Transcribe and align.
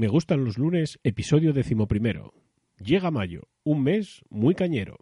Me 0.00 0.08
gustan 0.08 0.46
los 0.46 0.56
lunes, 0.56 0.98
episodio 1.04 1.52
decimoprimero. 1.52 2.32
Llega 2.78 3.10
mayo, 3.10 3.50
un 3.64 3.82
mes 3.82 4.22
muy 4.30 4.54
cañero. 4.54 4.96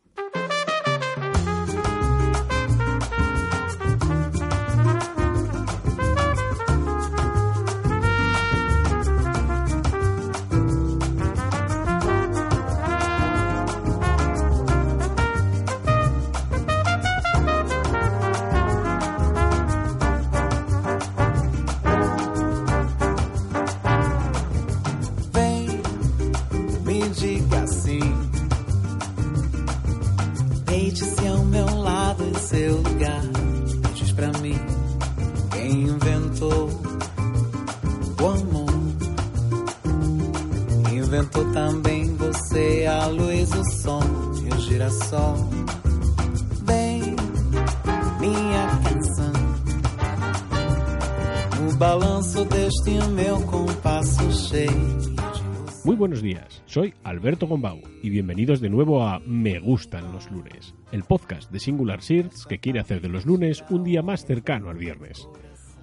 Muy 55.84 55.94
buenos 55.96 56.22
días, 56.22 56.62
soy 56.64 56.94
Alberto 57.04 57.46
Gombau 57.46 57.82
y 58.02 58.08
bienvenidos 58.08 58.62
de 58.62 58.70
nuevo 58.70 59.02
a 59.04 59.20
Me 59.26 59.58
Gustan 59.58 60.10
los 60.10 60.30
lunes, 60.30 60.74
el 60.90 61.04
podcast 61.04 61.50
de 61.52 61.60
Singular 61.60 62.00
Search 62.00 62.46
que 62.48 62.60
quiere 62.60 62.80
hacer 62.80 63.02
de 63.02 63.10
los 63.10 63.26
lunes 63.26 63.62
un 63.68 63.84
día 63.84 64.00
más 64.00 64.24
cercano 64.24 64.70
al 64.70 64.78
viernes. 64.78 65.28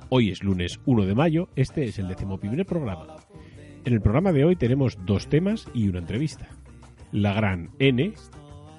Hoy 0.10 0.32
es 0.32 0.44
lunes 0.44 0.80
1 0.86 1.06
de 1.06 1.14
mayo, 1.14 1.48
este 1.56 1.84
es 1.84 2.00
el 2.00 2.08
decimoprimer 2.08 2.66
programa. 2.66 3.18
En 3.84 3.94
el 3.94 4.02
programa 4.02 4.32
de 4.32 4.44
hoy 4.44 4.56
tenemos 4.56 4.98
dos 5.06 5.28
temas 5.28 5.68
y 5.76 5.88
una 5.88 6.00
entrevista. 6.00 6.48
La 7.12 7.34
gran 7.34 7.70
N, 7.78 8.14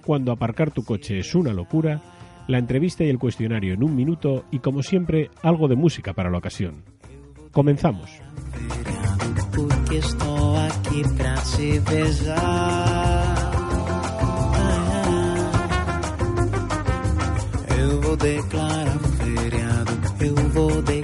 cuando 0.05 0.33
aparcar 0.33 0.73
tu 0.73 0.83
coche 0.83 1.21
es 1.21 1.33
una 1.37 1.53
locura, 1.53 2.03
la 2.49 2.59
entrevista 2.59 3.05
y 3.05 3.09
el 3.09 3.19
cuestionario 3.19 3.75
en 3.75 3.85
un 3.85 3.95
minuto 3.95 4.45
y 4.51 4.59
como 4.59 4.83
siempre 4.83 5.31
algo 5.43 5.69
de 5.69 5.77
música 5.77 6.13
para 6.13 6.31
la 6.31 6.39
ocasión. 6.39 6.83
Comenzamos. 7.57 8.11
Porque 9.55 9.95
estou 9.95 10.57
aqui 10.59 11.03
pra 11.17 11.37
te 11.37 11.81
beijar. 11.81 13.51
Eu 17.79 18.03
vou 18.03 18.17
declarar 18.19 18.99
feriado. 18.99 19.93
Eu 20.21 20.35
vou 20.51 20.83
declarar. 20.83 20.96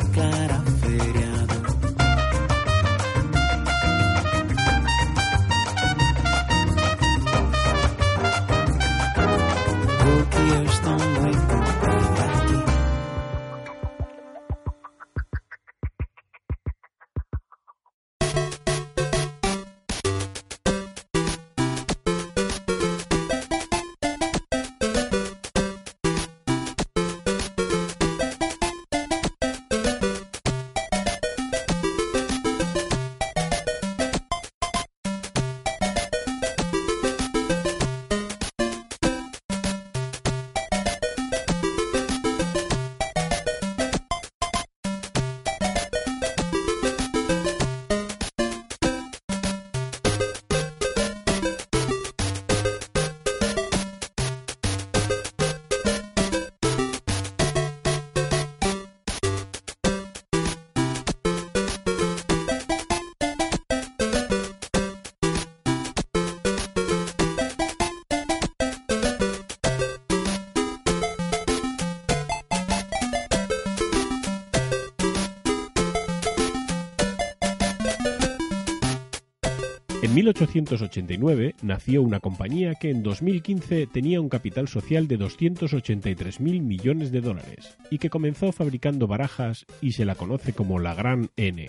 1889 80.22 81.56
nació 81.62 82.00
una 82.00 82.20
compañía 82.20 82.76
que 82.76 82.90
en 82.90 83.02
2015 83.02 83.88
tenía 83.88 84.20
un 84.20 84.28
capital 84.28 84.68
social 84.68 85.08
de 85.08 85.18
283.000 85.18 86.62
millones 86.62 87.10
de 87.10 87.20
dólares 87.20 87.76
y 87.90 87.98
que 87.98 88.08
comenzó 88.08 88.52
fabricando 88.52 89.08
barajas 89.08 89.66
y 89.80 89.92
se 89.92 90.04
la 90.04 90.14
conoce 90.14 90.52
como 90.52 90.78
la 90.78 90.94
Gran 90.94 91.30
N. 91.36 91.66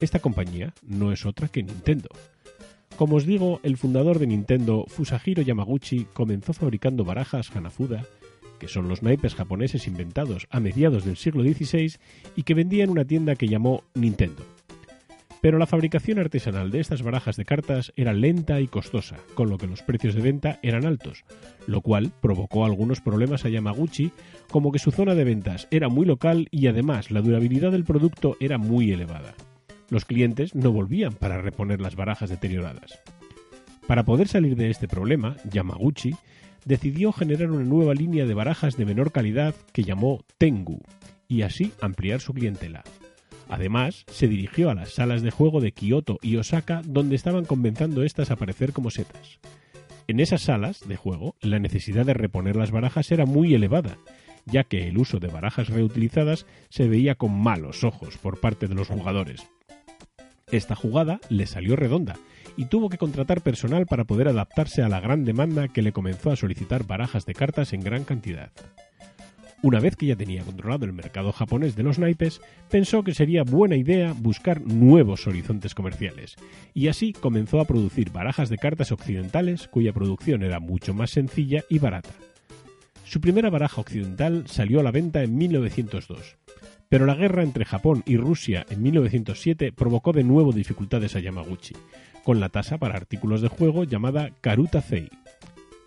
Esta 0.00 0.18
compañía 0.18 0.74
no 0.82 1.12
es 1.12 1.24
otra 1.24 1.46
que 1.46 1.62
Nintendo. 1.62 2.08
Como 2.96 3.14
os 3.14 3.26
digo, 3.26 3.60
el 3.62 3.76
fundador 3.76 4.18
de 4.18 4.26
Nintendo, 4.26 4.84
Fusahiro 4.88 5.42
Yamaguchi, 5.42 6.06
comenzó 6.12 6.52
fabricando 6.54 7.04
barajas 7.04 7.54
Hanafuda, 7.54 8.04
que 8.58 8.66
son 8.66 8.88
los 8.88 9.04
naipes 9.04 9.36
japoneses 9.36 9.86
inventados 9.86 10.48
a 10.50 10.58
mediados 10.58 11.04
del 11.04 11.16
siglo 11.16 11.44
XVI 11.44 11.94
y 12.34 12.42
que 12.42 12.54
vendía 12.54 12.82
en 12.82 12.90
una 12.90 13.04
tienda 13.04 13.36
que 13.36 13.46
llamó 13.46 13.84
Nintendo. 13.94 14.57
Pero 15.40 15.58
la 15.58 15.66
fabricación 15.66 16.18
artesanal 16.18 16.70
de 16.70 16.80
estas 16.80 17.02
barajas 17.02 17.36
de 17.36 17.44
cartas 17.44 17.92
era 17.96 18.12
lenta 18.12 18.60
y 18.60 18.66
costosa, 18.66 19.16
con 19.34 19.50
lo 19.50 19.58
que 19.58 19.68
los 19.68 19.82
precios 19.82 20.14
de 20.14 20.22
venta 20.22 20.58
eran 20.62 20.84
altos, 20.84 21.24
lo 21.66 21.80
cual 21.80 22.10
provocó 22.20 22.64
algunos 22.64 23.00
problemas 23.00 23.44
a 23.44 23.48
Yamaguchi, 23.48 24.10
como 24.50 24.72
que 24.72 24.80
su 24.80 24.90
zona 24.90 25.14
de 25.14 25.24
ventas 25.24 25.68
era 25.70 25.88
muy 25.88 26.06
local 26.06 26.48
y 26.50 26.66
además 26.66 27.10
la 27.10 27.20
durabilidad 27.20 27.70
del 27.70 27.84
producto 27.84 28.36
era 28.40 28.58
muy 28.58 28.90
elevada. 28.92 29.34
Los 29.90 30.04
clientes 30.04 30.54
no 30.54 30.72
volvían 30.72 31.12
para 31.12 31.40
reponer 31.40 31.80
las 31.80 31.94
barajas 31.94 32.30
deterioradas. 32.30 32.98
Para 33.86 34.04
poder 34.04 34.28
salir 34.28 34.56
de 34.56 34.70
este 34.70 34.88
problema, 34.88 35.36
Yamaguchi 35.50 36.14
decidió 36.64 37.12
generar 37.12 37.50
una 37.50 37.64
nueva 37.64 37.94
línea 37.94 38.26
de 38.26 38.34
barajas 38.34 38.76
de 38.76 38.84
menor 38.84 39.12
calidad 39.12 39.54
que 39.72 39.84
llamó 39.84 40.24
Tengu, 40.36 40.82
y 41.28 41.42
así 41.42 41.72
ampliar 41.80 42.20
su 42.20 42.34
clientela. 42.34 42.82
Además, 43.48 44.04
se 44.10 44.28
dirigió 44.28 44.70
a 44.70 44.74
las 44.74 44.90
salas 44.90 45.22
de 45.22 45.30
juego 45.30 45.60
de 45.60 45.72
Kioto 45.72 46.18
y 46.22 46.36
Osaka 46.36 46.82
donde 46.84 47.16
estaban 47.16 47.44
comenzando 47.44 48.02
estas 48.02 48.30
a 48.30 48.34
aparecer 48.34 48.72
como 48.72 48.90
setas. 48.90 49.38
En 50.06 50.20
esas 50.20 50.42
salas 50.42 50.86
de 50.86 50.96
juego, 50.96 51.34
la 51.40 51.58
necesidad 51.58 52.06
de 52.06 52.14
reponer 52.14 52.56
las 52.56 52.70
barajas 52.70 53.10
era 53.10 53.26
muy 53.26 53.54
elevada, 53.54 53.98
ya 54.46 54.64
que 54.64 54.88
el 54.88 54.98
uso 54.98 55.18
de 55.18 55.28
barajas 55.28 55.68
reutilizadas 55.68 56.46
se 56.70 56.88
veía 56.88 57.14
con 57.14 57.38
malos 57.38 57.84
ojos 57.84 58.16
por 58.18 58.40
parte 58.40 58.68
de 58.68 58.74
los 58.74 58.88
jugadores. 58.88 59.46
Esta 60.50 60.74
jugada 60.74 61.20
le 61.28 61.46
salió 61.46 61.76
redonda 61.76 62.16
y 62.56 62.66
tuvo 62.66 62.88
que 62.88 62.98
contratar 62.98 63.42
personal 63.42 63.86
para 63.86 64.04
poder 64.04 64.28
adaptarse 64.28 64.82
a 64.82 64.88
la 64.88 65.00
gran 65.00 65.24
demanda 65.24 65.68
que 65.68 65.82
le 65.82 65.92
comenzó 65.92 66.30
a 66.30 66.36
solicitar 66.36 66.86
barajas 66.86 67.26
de 67.26 67.34
cartas 67.34 67.72
en 67.72 67.80
gran 67.80 68.04
cantidad. 68.04 68.50
Una 69.60 69.80
vez 69.80 69.96
que 69.96 70.06
ya 70.06 70.14
tenía 70.14 70.44
controlado 70.44 70.84
el 70.84 70.92
mercado 70.92 71.32
japonés 71.32 71.74
de 71.74 71.82
los 71.82 71.98
naipes, 71.98 72.40
pensó 72.70 73.02
que 73.02 73.12
sería 73.12 73.42
buena 73.42 73.74
idea 73.74 74.14
buscar 74.16 74.60
nuevos 74.60 75.26
horizontes 75.26 75.74
comerciales, 75.74 76.36
y 76.74 76.86
así 76.86 77.12
comenzó 77.12 77.60
a 77.60 77.64
producir 77.64 78.12
barajas 78.12 78.50
de 78.50 78.58
cartas 78.58 78.92
occidentales 78.92 79.66
cuya 79.66 79.92
producción 79.92 80.44
era 80.44 80.60
mucho 80.60 80.94
más 80.94 81.10
sencilla 81.10 81.64
y 81.68 81.80
barata. 81.80 82.14
Su 83.02 83.20
primera 83.20 83.50
baraja 83.50 83.80
occidental 83.80 84.44
salió 84.46 84.78
a 84.78 84.84
la 84.84 84.92
venta 84.92 85.24
en 85.24 85.36
1902, 85.36 86.36
pero 86.88 87.04
la 87.04 87.16
guerra 87.16 87.42
entre 87.42 87.64
Japón 87.64 88.04
y 88.06 88.16
Rusia 88.16 88.64
en 88.70 88.80
1907 88.82 89.72
provocó 89.72 90.12
de 90.12 90.22
nuevo 90.22 90.52
dificultades 90.52 91.16
a 91.16 91.20
Yamaguchi, 91.20 91.74
con 92.22 92.38
la 92.38 92.48
tasa 92.48 92.78
para 92.78 92.96
artículos 92.96 93.40
de 93.40 93.48
juego 93.48 93.82
llamada 93.82 94.30
Karuta 94.40 94.82
Zei, 94.82 95.10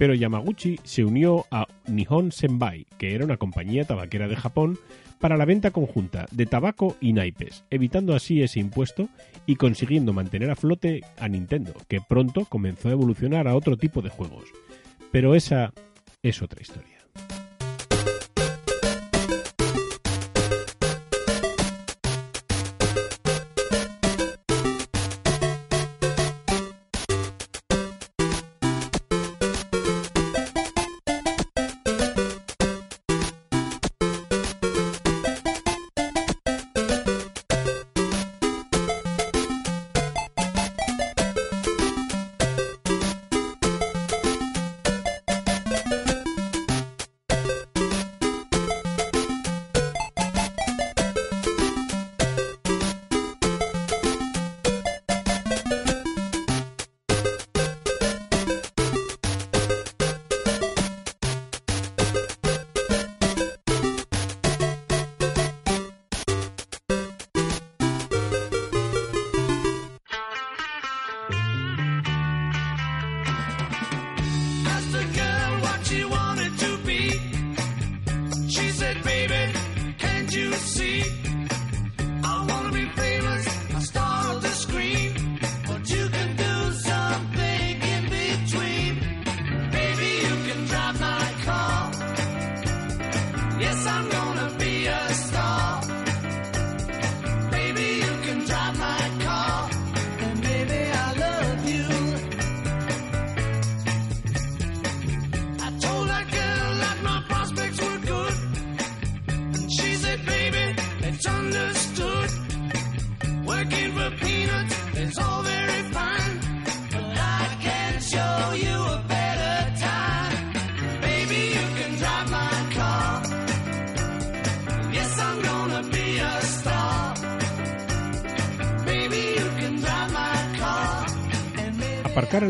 pero 0.02 0.16
Yamaguchi 0.16 0.80
se 0.84 1.06
unió 1.06 1.46
a 1.52 1.68
Nihon 1.86 2.32
Senbai, 2.32 2.88
que 2.98 3.14
era 3.14 3.24
una 3.24 3.38
compañía 3.38 3.86
tabaquera 3.86 4.28
de 4.28 4.36
Japón, 4.36 4.80
para 5.20 5.38
la 5.38 5.46
venta 5.46 5.70
conjunta 5.70 6.26
de 6.32 6.48
tabaco 6.48 6.98
y 7.00 7.14
naipes, 7.14 7.66
evitando 7.70 8.16
así 8.16 8.42
ese 8.42 8.60
impuesto 8.60 9.10
y 9.46 9.58
consiguiendo 9.58 10.12
mantener 10.12 10.50
a 10.50 10.56
flote 10.56 11.02
a 11.20 11.28
Nintendo, 11.28 11.76
que 11.88 12.02
pronto 12.02 12.46
comenzó 12.46 12.90
a 12.90 12.94
evolucionar 12.94 13.48
a 13.48 13.56
otro 13.56 13.78
tipo 13.78 14.02
de 14.02 14.10
juegos. 14.10 14.46
Pero 15.12 15.36
esa 15.36 15.72
es 16.24 16.42
otra 16.42 16.64
historia. 16.64 17.01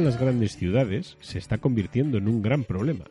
En 0.02 0.06
las 0.06 0.20
grandes 0.20 0.58
ciudades 0.58 1.16
se 1.20 1.38
está 1.38 1.60
convirtiendo 1.60 2.18
en 2.18 2.28
un 2.28 2.42
gran 2.42 2.64
problema. 2.64 3.06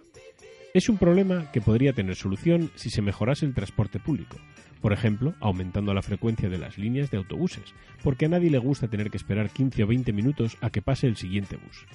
Es 0.74 0.88
un 0.88 0.98
problema 0.98 1.48
que 1.52 1.60
podría 1.60 1.92
tener 1.92 2.16
solución 2.16 2.72
si 2.74 2.90
se 2.90 3.00
mejorase 3.00 3.46
el 3.46 3.54
transporte 3.54 4.00
público, 4.00 4.38
por 4.80 4.92
ejemplo, 4.92 5.34
aumentando 5.38 5.94
la 5.94 6.02
frecuencia 6.02 6.48
de 6.48 6.58
las 6.58 6.78
líneas 6.78 7.08
de 7.12 7.18
autobuses, 7.18 7.74
porque 8.02 8.26
a 8.26 8.28
nadie 8.28 8.50
le 8.50 8.58
gusta 8.58 8.88
tener 8.88 9.08
que 9.08 9.18
esperar 9.18 9.50
15 9.50 9.84
o 9.84 9.86
20 9.86 10.12
minutos 10.12 10.56
a 10.60 10.70
que 10.70 10.82
pase 10.82 11.06
el 11.06 11.16
siguiente 11.16 11.56
bus. 11.56 11.86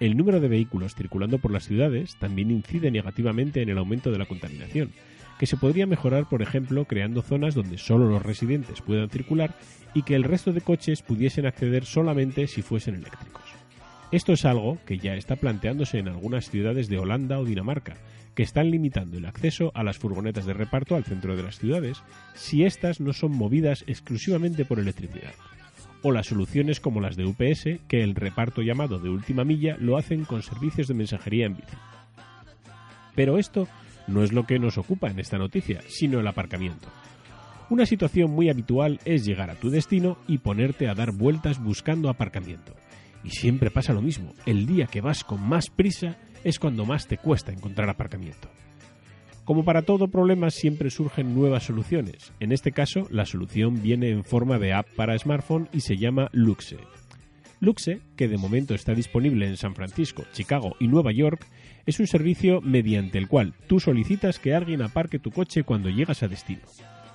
El 0.00 0.16
número 0.16 0.40
de 0.40 0.48
vehículos 0.48 0.94
circulando 0.94 1.38
por 1.38 1.50
las 1.52 1.66
ciudades 1.66 2.16
también 2.16 2.50
incide 2.50 2.90
negativamente 2.90 3.60
en 3.60 3.68
el 3.68 3.76
aumento 3.76 4.10
de 4.10 4.18
la 4.18 4.26
contaminación, 4.26 4.92
que 5.38 5.46
se 5.46 5.58
podría 5.58 5.86
mejorar, 5.86 6.26
por 6.26 6.40
ejemplo, 6.40 6.86
creando 6.86 7.20
zonas 7.20 7.54
donde 7.54 7.76
solo 7.76 8.08
los 8.08 8.22
residentes 8.22 8.80
puedan 8.80 9.10
circular 9.10 9.54
y 9.92 10.04
que 10.04 10.14
el 10.14 10.24
resto 10.24 10.54
de 10.54 10.62
coches 10.62 11.02
pudiesen 11.02 11.44
acceder 11.44 11.84
solamente 11.84 12.46
si 12.46 12.62
fuesen 12.62 12.94
eléctricos. 12.94 13.51
Esto 14.12 14.34
es 14.34 14.44
algo 14.44 14.76
que 14.84 14.98
ya 14.98 15.14
está 15.14 15.36
planteándose 15.36 15.98
en 15.98 16.06
algunas 16.06 16.50
ciudades 16.50 16.90
de 16.90 16.98
Holanda 16.98 17.38
o 17.38 17.46
Dinamarca, 17.46 17.94
que 18.34 18.42
están 18.42 18.70
limitando 18.70 19.16
el 19.16 19.24
acceso 19.24 19.72
a 19.74 19.82
las 19.82 19.96
furgonetas 19.96 20.44
de 20.44 20.52
reparto 20.52 20.96
al 20.96 21.04
centro 21.04 21.34
de 21.34 21.42
las 21.42 21.58
ciudades 21.58 22.02
si 22.34 22.64
éstas 22.64 23.00
no 23.00 23.14
son 23.14 23.32
movidas 23.32 23.84
exclusivamente 23.86 24.66
por 24.66 24.78
electricidad. 24.78 25.32
O 26.02 26.12
las 26.12 26.26
soluciones 26.26 26.78
como 26.78 27.00
las 27.00 27.16
de 27.16 27.24
UPS, 27.24 27.80
que 27.88 28.02
el 28.02 28.14
reparto 28.14 28.60
llamado 28.60 28.98
de 28.98 29.08
última 29.08 29.44
milla 29.44 29.78
lo 29.78 29.96
hacen 29.96 30.26
con 30.26 30.42
servicios 30.42 30.88
de 30.88 30.94
mensajería 30.94 31.46
en 31.46 31.56
bici. 31.56 31.76
Pero 33.14 33.38
esto 33.38 33.66
no 34.08 34.22
es 34.22 34.32
lo 34.34 34.44
que 34.44 34.58
nos 34.58 34.76
ocupa 34.76 35.10
en 35.10 35.20
esta 35.20 35.38
noticia, 35.38 35.80
sino 35.88 36.20
el 36.20 36.26
aparcamiento. 36.26 36.88
Una 37.70 37.86
situación 37.86 38.30
muy 38.30 38.50
habitual 38.50 39.00
es 39.06 39.24
llegar 39.24 39.48
a 39.48 39.54
tu 39.54 39.70
destino 39.70 40.18
y 40.28 40.36
ponerte 40.36 40.86
a 40.88 40.94
dar 40.94 41.12
vueltas 41.12 41.62
buscando 41.62 42.10
aparcamiento. 42.10 42.74
Y 43.24 43.30
siempre 43.30 43.70
pasa 43.70 43.92
lo 43.92 44.02
mismo, 44.02 44.34
el 44.46 44.66
día 44.66 44.86
que 44.86 45.00
vas 45.00 45.24
con 45.24 45.40
más 45.40 45.70
prisa 45.70 46.16
es 46.44 46.58
cuando 46.58 46.84
más 46.84 47.06
te 47.06 47.18
cuesta 47.18 47.52
encontrar 47.52 47.88
aparcamiento. 47.88 48.50
Como 49.44 49.64
para 49.64 49.82
todo 49.82 50.08
problema 50.08 50.50
siempre 50.50 50.90
surgen 50.90 51.34
nuevas 51.34 51.64
soluciones. 51.64 52.32
En 52.38 52.52
este 52.52 52.70
caso, 52.70 53.08
la 53.10 53.26
solución 53.26 53.82
viene 53.82 54.10
en 54.10 54.24
forma 54.24 54.58
de 54.58 54.72
app 54.72 54.86
para 54.94 55.18
smartphone 55.18 55.68
y 55.72 55.80
se 55.80 55.96
llama 55.96 56.28
Luxe. 56.32 56.78
Luxe, 57.58 58.00
que 58.16 58.28
de 58.28 58.38
momento 58.38 58.74
está 58.74 58.94
disponible 58.94 59.46
en 59.46 59.56
San 59.56 59.74
Francisco, 59.74 60.24
Chicago 60.32 60.74
y 60.80 60.88
Nueva 60.88 61.12
York, 61.12 61.46
es 61.86 61.98
un 62.00 62.06
servicio 62.06 62.60
mediante 62.60 63.18
el 63.18 63.28
cual 63.28 63.54
tú 63.68 63.80
solicitas 63.80 64.38
que 64.38 64.54
alguien 64.54 64.82
aparque 64.82 65.18
tu 65.18 65.30
coche 65.30 65.64
cuando 65.64 65.88
llegas 65.88 66.22
a 66.22 66.28
destino. 66.28 66.62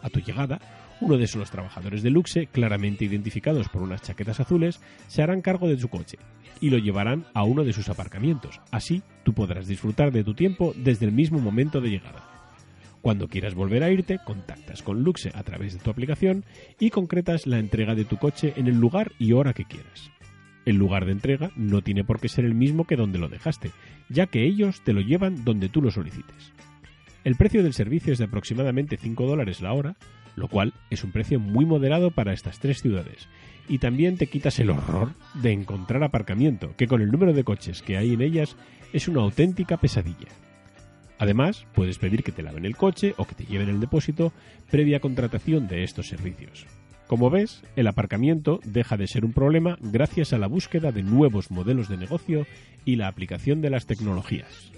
A 0.02 0.10
tu 0.10 0.20
llegada, 0.20 0.60
uno 1.00 1.18
de 1.18 1.26
esos 1.26 1.52
trabajadores 1.52 2.04
de 2.04 2.10
Luxe, 2.10 2.48
claramente 2.48 3.06
identificados 3.06 3.70
por 3.70 3.82
unas 3.82 4.02
chaquetas 4.02 4.40
azules, 4.40 4.80
se 5.08 5.22
harán 5.22 5.42
cargo 5.42 5.68
de 5.68 5.78
tu 5.78 5.88
coche 5.90 6.18
y 6.60 6.70
lo 6.70 6.78
llevarán 6.78 7.26
a 7.34 7.44
uno 7.44 7.64
de 7.64 7.74
sus 7.74 7.90
aparcamientos. 7.90 8.60
Así, 8.72 9.04
tú 9.24 9.34
podrás 9.34 9.68
disfrutar 9.68 10.12
de 10.12 10.24
tu 10.24 10.34
tiempo 10.34 10.74
desde 10.76 11.06
el 11.06 11.12
mismo 11.12 11.40
momento 11.40 11.82
de 11.82 11.90
llegada. 11.90 12.24
Cuando 13.02 13.28
quieras 13.28 13.54
volver 13.54 13.84
a 13.84 13.92
irte, 13.92 14.20
contactas 14.26 14.82
con 14.82 15.04
Luxe 15.04 15.32
a 15.34 15.44
través 15.44 15.74
de 15.74 15.80
tu 15.80 15.90
aplicación 15.90 16.44
y 16.80 16.90
concretas 16.90 17.48
la 17.48 17.60
entrega 17.60 17.96
de 17.96 18.06
tu 18.06 18.18
coche 18.18 18.54
en 18.58 18.68
el 18.68 18.80
lugar 18.80 19.12
y 19.20 19.34
hora 19.34 19.54
que 19.54 19.66
quieras. 19.66 20.12
El 20.66 20.76
lugar 20.76 21.06
de 21.06 21.14
entrega 21.14 21.52
no 21.56 21.82
tiene 21.82 22.04
por 22.04 22.20
qué 22.20 22.28
ser 22.28 22.44
el 22.44 22.54
mismo 22.54 22.86
que 22.86 22.98
donde 22.98 23.20
lo 23.20 23.30
dejaste, 23.30 23.72
ya 24.10 24.28
que 24.28 24.44
ellos 24.44 24.82
te 24.84 24.92
lo 24.92 25.00
llevan 25.00 25.46
donde 25.46 25.70
tú 25.70 25.82
lo 25.82 25.92
solicites. 25.92 26.52
El 27.24 27.36
precio 27.36 27.64
del 27.64 27.74
servicio 27.74 28.12
es 28.12 28.20
de 28.20 28.26
aproximadamente 28.26 28.98
5 28.98 29.26
dólares 29.26 29.62
la 29.62 29.74
hora, 29.74 29.96
lo 30.38 30.48
cual 30.48 30.74
es 30.90 31.04
un 31.04 31.12
precio 31.12 31.40
muy 31.40 31.66
moderado 31.66 32.12
para 32.12 32.32
estas 32.32 32.60
tres 32.60 32.82
ciudades. 32.82 33.28
Y 33.68 33.80
también 33.80 34.16
te 34.16 34.28
quitas 34.28 34.60
el 34.60 34.70
horror 34.70 35.14
de 35.34 35.52
encontrar 35.52 36.04
aparcamiento, 36.04 36.74
que 36.78 36.88
con 36.88 37.02
el 37.02 37.12
número 37.12 37.34
de 37.34 37.44
coches 37.44 37.82
que 37.82 37.98
hay 37.98 38.14
en 38.14 38.22
ellas 38.22 38.56
es 38.94 39.10
una 39.10 39.22
auténtica 39.22 39.76
pesadilla. 39.76 40.30
Además, 41.20 41.66
puedes 41.74 41.98
pedir 41.98 42.24
que 42.24 42.32
te 42.32 42.44
laven 42.44 42.66
el 42.66 42.78
coche 42.78 43.16
o 43.18 43.26
que 43.26 43.36
te 43.36 43.46
lleven 43.46 43.70
el 43.70 43.80
depósito 43.80 44.32
previa 44.70 45.00
contratación 45.00 45.68
de 45.68 45.84
estos 45.84 46.08
servicios. 46.08 46.68
Como 47.08 47.30
ves, 47.30 47.64
el 47.76 47.88
aparcamiento 47.88 48.60
deja 48.64 48.96
de 48.96 49.08
ser 49.08 49.26
un 49.26 49.34
problema 49.34 49.78
gracias 49.82 50.34
a 50.34 50.38
la 50.38 50.48
búsqueda 50.48 50.92
de 50.92 51.04
nuevos 51.04 51.50
modelos 51.50 51.90
de 51.90 51.98
negocio 51.98 52.46
y 52.86 52.98
la 52.98 53.08
aplicación 53.08 53.62
de 53.62 53.72
las 53.72 53.88
tecnologías. 53.88 54.72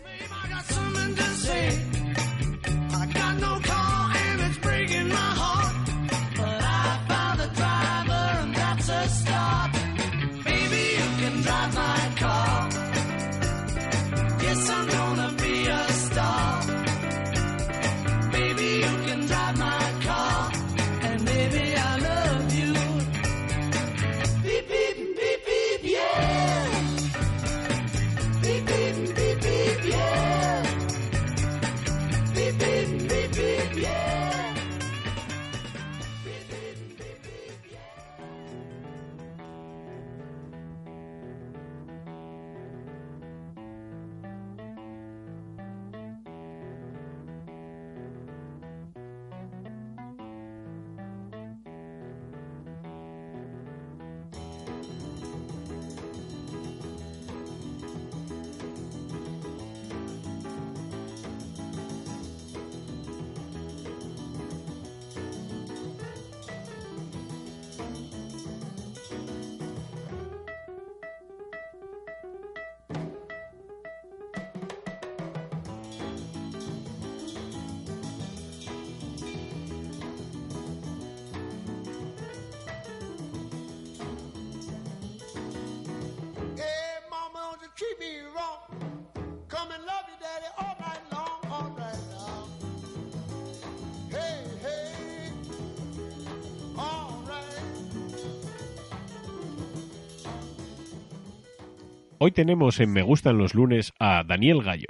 Hoy 102.22 102.32
tenemos 102.32 102.82
en 102.82 102.92
Me 102.92 103.02
Gustan 103.02 103.38
los 103.38 103.56
lunes 103.56 103.94
a 103.98 104.26
Daniel 104.26 104.62
Gallo. 104.62 104.90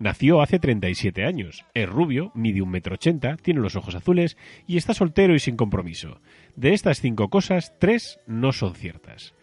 Nació 0.00 0.42
hace 0.42 0.58
37 0.58 1.24
años, 1.24 1.64
es 1.72 1.88
rubio, 1.88 2.32
mide 2.34 2.62
un 2.62 2.70
metro 2.70 2.96
ochenta, 2.96 3.36
tiene 3.36 3.60
los 3.60 3.76
ojos 3.76 3.94
azules 3.94 4.36
y 4.66 4.76
está 4.76 4.92
soltero 4.92 5.36
y 5.36 5.38
sin 5.38 5.56
compromiso. 5.56 6.20
De 6.56 6.72
estas 6.72 7.00
cinco 7.00 7.28
cosas, 7.28 7.78
tres 7.78 8.18
no 8.26 8.50
son 8.50 8.74
ciertas. 8.74 9.36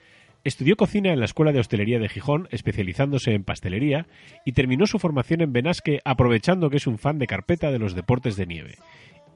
Estudió 0.44 0.76
cocina 0.76 1.14
en 1.14 1.20
la 1.20 1.26
Escuela 1.26 1.54
de 1.54 1.62
Hostelería 1.62 2.00
de 2.00 2.10
Gijón, 2.10 2.50
especializándose 2.52 3.32
en 3.32 3.46
pastelería, 3.46 4.08
y 4.44 4.52
terminó 4.52 4.86
su 4.86 5.00
formación 5.00 5.40
en 5.40 5.54
Benasque 5.54 6.02
aprovechando 6.04 6.70
que 6.70 6.78
es 6.78 6.88
un 6.88 6.98
fan 6.98 7.18
de 7.18 7.28
carpeta 7.28 7.72
de 7.72 7.80
los 7.80 7.96
deportes 7.96 8.36
de 8.36 8.46
nieve. 8.46 8.76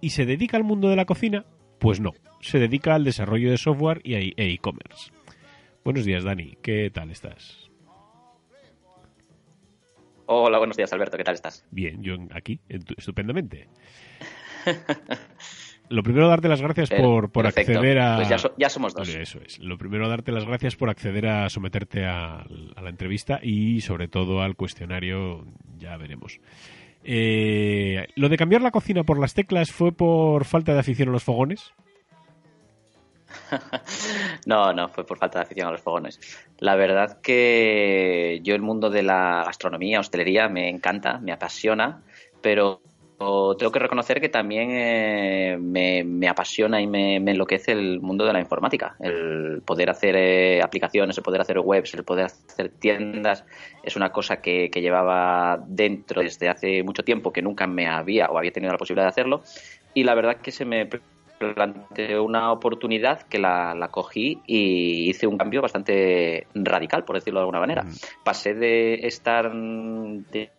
¿Y 0.01 0.09
se 0.09 0.25
dedica 0.25 0.57
al 0.57 0.65
mundo 0.65 0.89
de 0.89 0.97
la 0.97 1.05
cocina? 1.05 1.45
Pues 1.79 2.01
no, 2.01 2.11
se 2.41 2.59
dedica 2.59 2.93
al 2.93 3.05
desarrollo 3.05 3.51
de 3.51 3.57
software 3.57 4.01
y 4.03 4.33
e-commerce. 4.35 5.13
Buenos 5.85 6.03
días, 6.03 6.25
Dani, 6.25 6.57
¿qué 6.61 6.89
tal 6.93 7.09
estás? 7.09 7.71
Hola, 10.27 10.57
buenos 10.57 10.77
días, 10.77 10.91
Alberto. 10.93 11.17
¿Qué 11.17 11.23
tal 11.23 11.35
estás? 11.35 11.65
Bien, 11.71 12.01
yo 12.01 12.15
aquí, 12.33 12.59
estupendamente. 12.97 13.67
Lo 15.89 16.01
primero, 16.01 16.27
darte 16.27 16.47
las 16.47 16.61
gracias 16.61 16.89
por, 16.89 17.31
por 17.31 17.45
acceder 17.45 17.99
a. 17.99 18.15
Pues 18.15 18.43
ya, 18.57 18.69
somos 18.69 18.95
dos. 18.95 19.07
Eso 19.07 19.39
es. 19.45 19.59
Lo 19.59 19.77
primero, 19.77 20.09
darte 20.09 20.31
las 20.31 20.45
gracias 20.45 20.75
por 20.75 20.89
acceder 20.89 21.27
a 21.27 21.47
someterte 21.49 22.05
a, 22.05 22.43
la 22.81 22.89
entrevista 22.89 23.39
y, 23.41 23.81
sobre 23.81 24.07
todo, 24.07 24.41
al 24.41 24.55
cuestionario. 24.55 25.45
Ya 25.77 25.95
veremos. 25.97 26.39
Eh, 27.03 28.07
¿Lo 28.15 28.29
de 28.29 28.37
cambiar 28.37 28.63
la 28.63 28.71
cocina 28.71 29.03
por 29.03 29.19
las 29.19 29.35
teclas 29.35 29.71
fue 29.71 29.91
por 29.91 30.45
falta 30.45 30.73
de 30.73 30.79
afición 30.79 31.09
a 31.09 31.11
los 31.11 31.23
fogones? 31.23 31.75
no, 34.45 34.73
no, 34.73 34.89
fue 34.89 35.05
por 35.05 35.17
falta 35.17 35.39
de 35.39 35.43
afición 35.43 35.67
a 35.67 35.71
los 35.71 35.81
fogones. 35.81 36.19
La 36.59 36.75
verdad 36.75 37.21
que 37.21 38.39
yo 38.43 38.55
el 38.55 38.61
mundo 38.61 38.89
de 38.89 39.03
la 39.03 39.43
gastronomía, 39.45 39.99
hostelería, 39.99 40.49
me 40.49 40.69
encanta, 40.69 41.19
me 41.19 41.31
apasiona, 41.31 42.01
pero 42.41 42.81
tengo 43.17 43.71
que 43.71 43.79
reconocer 43.79 44.19
que 44.19 44.29
también 44.29 44.69
eh, 44.71 45.57
me, 45.57 46.27
apasiona 46.27 46.81
y 46.81 46.87
me, 46.87 47.15
enloquece 47.15 47.71
el 47.71 48.01
mundo 48.01 48.25
de 48.25 48.33
la 48.33 48.39
informática. 48.39 48.95
El 48.99 49.61
poder 49.65 49.89
hacer 49.89 50.15
eh, 50.17 50.61
aplicaciones, 50.61 51.17
el 51.17 51.23
poder 51.23 51.41
hacer 51.41 51.59
webs, 51.59 51.93
el 51.93 52.03
poder 52.03 52.25
hacer 52.25 52.69
tiendas, 52.69 53.45
es 53.83 53.95
una 53.95 54.11
cosa 54.11 54.41
que, 54.41 54.69
que, 54.69 54.81
llevaba 54.81 55.63
dentro 55.65 56.21
desde 56.21 56.49
hace 56.49 56.83
mucho 56.83 57.03
tiempo, 57.03 57.31
que 57.31 57.41
nunca 57.41 57.67
me 57.67 57.87
había 57.87 58.27
o 58.27 58.37
había 58.37 58.51
tenido 58.51 58.73
la 58.73 58.77
posibilidad 58.77 59.05
de 59.05 59.09
hacerlo. 59.09 59.43
Y 59.93 60.03
la 60.03 60.13
verdad 60.13 60.37
que 60.37 60.51
se 60.51 60.65
me 60.65 60.89
planteé 61.37 62.19
una 62.19 62.51
oportunidad 62.51 63.23
que 63.23 63.39
la, 63.39 63.89
cogí 63.91 64.41
y 64.45 65.09
hice 65.09 65.27
un 65.27 65.37
cambio 65.37 65.61
bastante 65.61 66.47
radical, 66.53 67.03
por 67.03 67.15
decirlo 67.15 67.39
de 67.39 67.43
alguna 67.43 67.59
manera. 67.59 67.85
Pasé 68.23 68.53
de 68.53 69.07
estar 69.07 69.51
de 69.51 70.51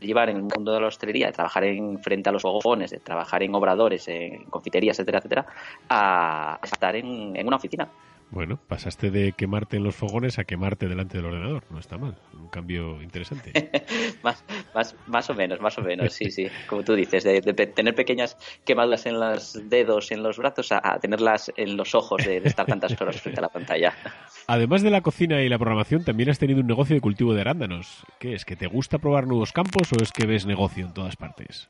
llevar 0.00 0.30
en 0.30 0.36
el 0.36 0.42
mundo 0.42 0.72
de 0.72 0.80
la 0.80 0.86
hostelería, 0.86 1.26
de 1.26 1.32
trabajar 1.32 1.64
en 1.64 1.98
frente 2.00 2.28
a 2.28 2.32
los 2.32 2.42
fogones, 2.42 2.90
de 2.90 3.00
trabajar 3.00 3.42
en 3.42 3.54
obradores, 3.54 4.06
en 4.08 4.44
confiterías, 4.44 4.98
etcétera, 4.98 5.18
etcétera, 5.18 5.46
a 5.88 6.58
estar 6.62 6.94
en, 6.96 7.36
en 7.36 7.46
una 7.46 7.56
oficina. 7.56 7.88
Bueno, 8.30 8.58
pasaste 8.68 9.10
de 9.10 9.32
quemarte 9.32 9.76
en 9.76 9.84
los 9.84 9.94
fogones 9.94 10.38
a 10.38 10.44
quemarte 10.44 10.88
delante 10.88 11.16
del 11.16 11.26
ordenador. 11.26 11.62
No 11.70 11.78
está 11.78 11.96
mal. 11.96 12.16
Un 12.34 12.48
cambio 12.48 13.00
interesante. 13.00 13.52
más, 14.22 14.44
más, 14.74 14.96
más 15.06 15.30
o 15.30 15.34
menos, 15.34 15.60
más 15.60 15.78
o 15.78 15.82
menos, 15.82 16.12
sí, 16.12 16.30
sí. 16.30 16.48
Como 16.66 16.82
tú 16.82 16.94
dices, 16.94 17.22
de, 17.22 17.40
tener 17.40 17.94
pequeñas 17.94 18.36
quemaduras 18.64 19.06
en 19.06 19.20
los 19.20 19.68
dedos, 19.68 20.10
en 20.10 20.22
los 20.22 20.38
brazos, 20.38 20.72
a, 20.72 20.98
tenerlas 20.98 21.52
en 21.56 21.76
los 21.76 21.94
ojos 21.94 22.24
de, 22.24 22.40
de 22.40 22.48
estar 22.48 22.66
tantas 22.66 23.00
horas 23.00 23.20
frente 23.20 23.38
a 23.38 23.42
la 23.42 23.48
pantalla. 23.48 23.94
Además 24.48 24.82
de 24.82 24.90
la 24.90 25.02
cocina 25.02 25.40
y 25.42 25.48
la 25.48 25.58
programación, 25.58 26.04
también 26.04 26.30
has 26.30 26.38
tenido 26.38 26.60
un 26.60 26.66
negocio 26.66 26.94
de 26.94 27.00
cultivo 27.00 27.32
de 27.32 27.42
arándanos. 27.42 28.04
¿Qué 28.18 28.34
es? 28.34 28.44
¿Que 28.44 28.56
te 28.56 28.66
gusta 28.66 28.98
probar 28.98 29.26
nuevos 29.26 29.52
campos 29.52 29.92
o 29.92 30.02
es 30.02 30.10
que 30.10 30.26
ves 30.26 30.46
negocio 30.46 30.84
en 30.84 30.92
todas 30.92 31.16
partes? 31.16 31.68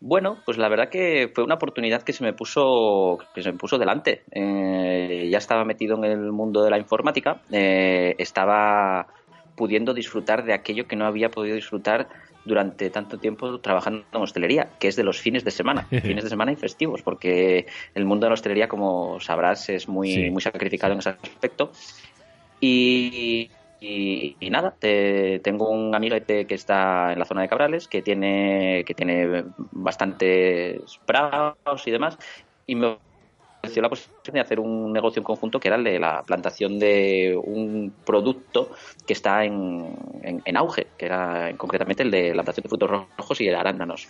Bueno, 0.00 0.38
pues 0.44 0.58
la 0.58 0.68
verdad 0.68 0.90
que 0.90 1.30
fue 1.34 1.44
una 1.44 1.54
oportunidad 1.54 2.02
que 2.02 2.12
se 2.12 2.22
me 2.22 2.32
puso, 2.32 3.18
que 3.34 3.42
se 3.42 3.52
me 3.52 3.58
puso 3.58 3.78
delante. 3.78 4.24
Eh, 4.30 5.28
ya 5.30 5.38
estaba 5.38 5.64
metido 5.64 5.96
en 5.96 6.04
el 6.04 6.32
mundo 6.32 6.62
de 6.62 6.70
la 6.70 6.78
informática, 6.78 7.40
eh, 7.50 8.14
estaba 8.18 9.06
pudiendo 9.54 9.94
disfrutar 9.94 10.44
de 10.44 10.52
aquello 10.52 10.86
que 10.86 10.96
no 10.96 11.06
había 11.06 11.30
podido 11.30 11.56
disfrutar 11.56 12.08
durante 12.44 12.90
tanto 12.90 13.18
tiempo 13.18 13.58
trabajando 13.60 14.04
en 14.12 14.22
hostelería, 14.22 14.68
que 14.78 14.88
es 14.88 14.96
de 14.96 15.02
los 15.02 15.18
fines 15.18 15.44
de 15.44 15.50
semana, 15.50 15.82
fines 16.02 16.24
de 16.24 16.30
semana 16.30 16.52
y 16.52 16.56
festivos, 16.56 17.02
porque 17.02 17.66
el 17.94 18.04
mundo 18.04 18.26
de 18.26 18.30
la 18.30 18.34
hostelería, 18.34 18.68
como 18.68 19.18
sabrás, 19.20 19.68
es 19.70 19.88
muy, 19.88 20.30
muy 20.30 20.42
sacrificado 20.42 20.92
en 20.92 21.00
ese 21.00 21.10
aspecto. 21.10 21.72
Y, 22.60 23.50
y, 23.86 24.50
nada, 24.50 24.76
tengo 24.80 25.70
un 25.70 25.94
amigo 25.94 26.16
que 26.26 26.46
está 26.48 27.12
en 27.12 27.18
la 27.18 27.24
zona 27.24 27.42
de 27.42 27.48
Cabrales 27.48 27.88
que 27.88 28.02
tiene, 28.02 28.84
que 28.86 28.94
tiene 28.94 29.44
bastantes 29.72 30.98
prados 31.06 31.86
y 31.86 31.90
demás, 31.90 32.18
y 32.66 32.74
me 32.74 32.98
ofreció 33.66 33.82
la 33.82 33.88
posibilidad 33.88 34.32
de 34.32 34.40
hacer 34.40 34.60
un 34.60 34.92
negocio 34.92 35.20
en 35.20 35.24
conjunto 35.24 35.60
que 35.60 35.68
era 35.68 35.76
el 35.76 35.84
de 35.84 35.98
la 35.98 36.22
plantación 36.22 36.78
de 36.78 37.38
un 37.42 37.92
producto 38.04 38.70
que 39.06 39.12
está 39.12 39.44
en, 39.44 39.94
en, 40.22 40.56
auge, 40.56 40.86
que 40.96 41.06
era 41.06 41.52
concretamente 41.56 42.02
el 42.02 42.10
de 42.10 42.28
la 42.28 42.42
plantación 42.42 42.62
de 42.62 42.68
frutos 42.68 42.90
rojos 43.16 43.40
y 43.40 43.46
de 43.46 43.56
arándanos. 43.56 44.08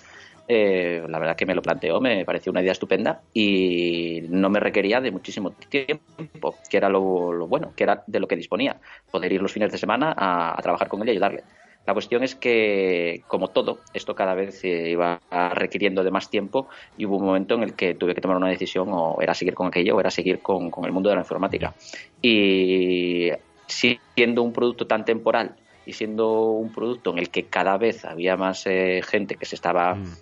Eh, 0.48 1.04
la 1.08 1.18
verdad 1.18 1.36
que 1.36 1.44
me 1.44 1.54
lo 1.56 1.62
planteó, 1.62 2.00
me 2.00 2.24
pareció 2.24 2.52
una 2.52 2.62
idea 2.62 2.70
estupenda 2.70 3.22
y 3.34 4.22
no 4.28 4.48
me 4.48 4.60
requería 4.60 5.00
de 5.00 5.10
muchísimo 5.10 5.50
tiempo, 5.50 6.56
que 6.70 6.76
era 6.76 6.88
lo, 6.88 7.48
bueno, 7.48 7.72
que 7.74 7.82
era 7.82 8.04
de 8.06 8.20
lo 8.20 8.28
que 8.28 8.36
disponía, 8.36 8.76
poder 9.10 9.32
ir 9.32 9.42
los 9.42 9.52
fines 9.52 9.72
de 9.72 9.78
semana 9.78 10.14
a, 10.16 10.56
trabajar 10.62 10.88
con 10.88 11.02
él 11.02 11.08
y 11.08 11.10
ayudarle. 11.12 11.42
La 11.86 11.92
cuestión 11.92 12.22
es 12.22 12.34
que, 12.34 13.22
como 13.28 13.48
todo, 13.48 13.78
esto 13.94 14.14
cada 14.14 14.34
vez 14.34 14.64
iba 14.64 15.20
requiriendo 15.52 16.02
de 16.02 16.10
más 16.10 16.28
tiempo 16.28 16.68
y 16.98 17.06
hubo 17.06 17.16
un 17.16 17.26
momento 17.26 17.54
en 17.54 17.62
el 17.62 17.74
que 17.74 17.94
tuve 17.94 18.14
que 18.14 18.20
tomar 18.20 18.36
una 18.36 18.48
decisión 18.48 18.88
o 18.90 19.18
era 19.20 19.34
seguir 19.34 19.54
con 19.54 19.68
aquello 19.68 19.96
o 19.96 20.00
era 20.00 20.10
seguir 20.10 20.40
con, 20.40 20.70
el 20.84 20.92
mundo 20.92 21.08
de 21.08 21.16
la 21.16 21.22
informática. 21.22 21.74
Y 22.20 23.30
siendo 23.66 24.42
un 24.42 24.52
producto 24.52 24.86
tan 24.86 25.04
temporal 25.04 25.56
y 25.84 25.92
siendo 25.92 26.50
un 26.50 26.72
producto 26.72 27.12
en 27.12 27.18
el 27.18 27.30
que 27.30 27.44
cada 27.44 27.76
vez 27.78 28.04
había 28.04 28.36
más 28.36 28.66
eh, 28.66 29.00
gente 29.02 29.36
que 29.36 29.46
se 29.46 29.54
estaba 29.54 29.94
mm 29.94 30.16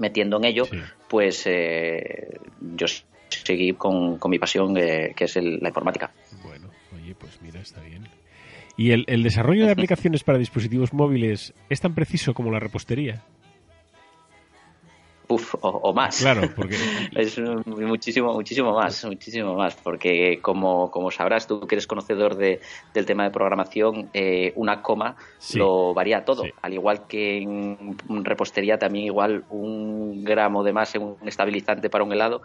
metiendo 0.00 0.38
en 0.38 0.44
ello, 0.46 0.64
pues 1.08 1.46
eh, 1.46 2.40
yo 2.60 2.86
seguí 3.28 3.74
con, 3.74 4.18
mi 4.28 4.38
pasión, 4.38 4.76
eh, 4.76 5.12
que 5.14 5.24
es 5.24 5.36
la 5.36 5.68
informática. 5.68 6.10
Bueno, 6.42 6.70
oye, 6.96 7.14
pues 7.14 7.40
mira, 7.42 7.60
está 7.60 7.80
bien. 7.82 8.08
¿Y 8.80 8.92
el, 8.92 9.04
el 9.08 9.22
desarrollo 9.22 9.66
de 9.66 9.72
aplicaciones 9.76 10.24
para 10.24 10.38
dispositivos 10.38 10.94
móviles 10.94 11.52
es 11.68 11.82
tan 11.82 11.94
preciso 11.94 12.32
como 12.32 12.50
la 12.50 12.60
repostería? 12.60 13.22
Uf, 15.28 15.54
o, 15.60 15.92
más. 15.92 16.22
Claro, 16.22 16.48
porque... 16.56 16.76
es 17.14 17.38
muchísimo, 17.66 18.32
muchísimo 18.32 18.72
más, 18.72 19.04
muchísimo 19.04 19.54
más, 19.54 19.76
porque 19.76 20.38
como, 20.40 20.90
como 20.90 21.10
sabrás, 21.10 21.46
tú 21.46 21.66
que 21.66 21.74
eres 21.74 21.86
conocedor 21.86 22.36
de, 22.36 22.60
del 22.94 23.04
tema 23.04 23.24
de 23.24 23.30
programación, 23.30 24.08
eh, 24.14 24.54
una 24.56 24.80
coma 24.80 25.14
lo 25.52 25.92
varía 25.92 26.24
todo, 26.24 26.44
al 26.62 26.72
igual 26.72 27.06
que 27.06 27.36
en 27.36 27.98
repostería 28.24 28.78
también 28.78 29.04
igual 29.04 29.44
un 29.50 30.24
gramo 30.24 30.64
de 30.64 30.72
más 30.72 30.94
en 30.94 31.02
un 31.02 31.28
estabilizante 31.28 31.90
para 31.90 32.02
un 32.02 32.14
helado, 32.14 32.40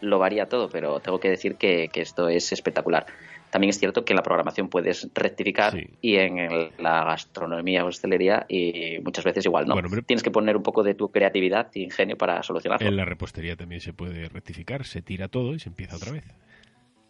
lo 0.00 0.18
varía 0.18 0.48
todo, 0.48 0.70
pero 0.70 1.00
tengo 1.00 1.20
que 1.20 1.28
decir 1.28 1.56
que, 1.56 1.88
que 1.92 2.00
esto 2.00 2.30
es 2.30 2.50
espectacular. 2.50 3.06
También 3.50 3.70
es 3.70 3.78
cierto 3.78 4.04
que 4.04 4.12
en 4.12 4.16
la 4.16 4.22
programación 4.22 4.68
puedes 4.68 5.08
rectificar 5.14 5.74
y 6.00 6.16
en 6.16 6.70
la 6.78 7.04
gastronomía 7.04 7.84
o 7.84 7.88
hostelería 7.88 8.44
y 8.48 8.98
muchas 9.02 9.24
veces 9.24 9.44
igual 9.46 9.66
no. 9.66 9.76
Tienes 10.02 10.22
que 10.22 10.30
poner 10.30 10.56
un 10.56 10.62
poco 10.62 10.82
de 10.82 10.94
tu 10.94 11.10
creatividad 11.10 11.70
y 11.74 11.84
ingenio 11.84 12.16
para 12.16 12.42
solucionarlo. 12.42 12.86
En 12.86 12.96
la 12.96 13.04
repostería 13.04 13.56
también 13.56 13.80
se 13.80 13.92
puede 13.92 14.28
rectificar, 14.28 14.84
se 14.84 15.02
tira 15.02 15.28
todo 15.28 15.54
y 15.54 15.60
se 15.60 15.68
empieza 15.68 15.96
otra 15.96 16.12
vez. 16.12 16.24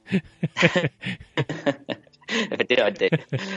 Efectivamente. 2.28 3.08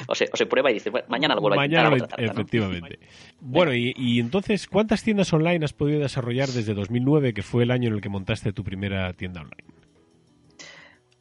O 0.07 0.15
se, 0.15 0.27
prueba 0.45 0.71
y 0.71 0.75
dice, 0.75 0.91
mañana 1.07 1.36
lo 1.36 1.41
vuelvo 1.41 1.59
a 1.59 1.65
intentar. 1.65 2.19
efectivamente. 2.19 3.00
Bueno, 3.39 3.74
y, 3.74 3.93
y, 3.98 4.19
entonces, 4.19 4.67
¿cuántas 4.67 5.03
tiendas 5.03 5.33
online 5.33 5.65
has 5.65 5.74
podido 5.74 6.00
desarrollar 6.00 6.50
desde 6.50 6.74
2009, 6.74 7.33
que 7.33 7.41
fue 7.41 7.63
el 7.63 7.71
año 7.71 7.89
en 7.89 7.95
el 7.95 8.01
que 8.01 8.09
montaste 8.09 8.53
tu 8.53 8.63
primera 8.63 9.12
tienda 9.13 9.41
online? 9.41 9.78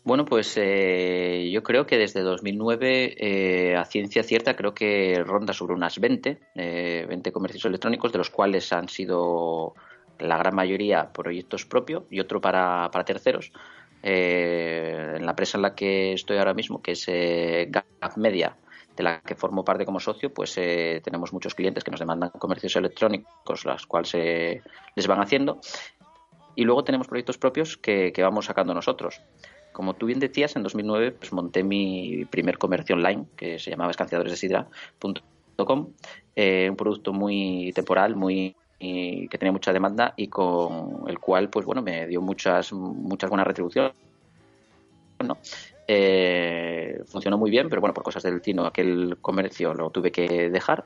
Bueno, 0.08 0.24
pues 0.24 0.54
eh, 0.56 1.50
yo 1.52 1.62
creo 1.62 1.84
que 1.84 1.98
desde 1.98 2.22
2009, 2.22 3.14
eh, 3.18 3.76
a 3.76 3.84
ciencia 3.84 4.22
cierta, 4.22 4.56
creo 4.56 4.72
que 4.72 5.22
ronda 5.22 5.52
sobre 5.52 5.74
unas 5.74 5.98
20, 5.98 6.38
eh, 6.54 7.04
20 7.06 7.30
comercios 7.30 7.66
electrónicos, 7.66 8.10
de 8.10 8.16
los 8.16 8.30
cuales 8.30 8.72
han 8.72 8.88
sido 8.88 9.74
la 10.18 10.38
gran 10.38 10.54
mayoría 10.54 11.12
proyectos 11.12 11.66
propios 11.66 12.04
y 12.08 12.20
otro 12.20 12.40
para, 12.40 12.90
terceros. 13.04 13.52
Eh, 14.02 15.16
en 15.16 15.26
la 15.26 15.32
empresa 15.32 15.58
en 15.58 15.62
la 15.62 15.74
que 15.74 16.14
estoy 16.14 16.38
ahora 16.38 16.54
mismo, 16.54 16.80
que 16.80 16.92
es 16.92 17.06
Gap 17.70 18.16
Media, 18.16 18.56
de 18.96 19.02
la 19.02 19.20
que 19.20 19.34
formo 19.34 19.62
parte 19.62 19.84
como 19.84 20.00
socio, 20.00 20.32
pues 20.32 20.54
tenemos 20.54 21.34
muchos 21.34 21.54
clientes 21.54 21.84
que 21.84 21.90
nos 21.90 22.00
demandan 22.00 22.30
comercios 22.30 22.74
electrónicos, 22.76 23.66
las 23.66 23.84
cuales 23.84 24.14
les 24.14 25.06
van 25.06 25.20
haciendo. 25.20 25.60
Y 26.54 26.64
luego 26.64 26.82
tenemos 26.82 27.08
proyectos 27.08 27.36
propios 27.36 27.76
que, 27.76 28.10
que 28.10 28.22
vamos 28.22 28.46
sacando 28.46 28.72
nosotros. 28.72 29.20
Como 29.72 29.94
tú 29.94 30.06
bien 30.06 30.18
decías, 30.18 30.56
en 30.56 30.62
2009 30.62 31.12
pues, 31.12 31.32
monté 31.32 31.62
mi 31.62 32.24
primer 32.24 32.58
comercio 32.58 32.96
online 32.96 33.26
que 33.36 33.58
se 33.58 33.70
llamaba 33.70 33.90
escanciadoresdesidra.com, 33.90 35.88
eh, 36.34 36.68
un 36.70 36.76
producto 36.76 37.12
muy 37.12 37.72
temporal, 37.74 38.16
muy 38.16 38.56
que 38.80 39.36
tenía 39.38 39.50
mucha 39.50 39.72
demanda 39.72 40.14
y 40.16 40.28
con 40.28 41.02
el 41.08 41.18
cual 41.18 41.50
pues 41.50 41.66
bueno 41.66 41.82
me 41.82 42.06
dio 42.06 42.22
muchas 42.22 42.72
muchas 42.72 43.28
buenas 43.28 43.44
retribuciones 43.44 43.92
eh, 45.86 47.02
funcionó 47.06 47.38
muy 47.38 47.50
bien 47.50 47.68
pero 47.68 47.80
bueno 47.80 47.94
por 47.94 48.04
cosas 48.04 48.22
del 48.22 48.42
tino 48.42 48.66
aquel 48.66 49.16
comercio 49.20 49.74
lo 49.74 49.90
tuve 49.90 50.12
que 50.12 50.50
dejar. 50.50 50.84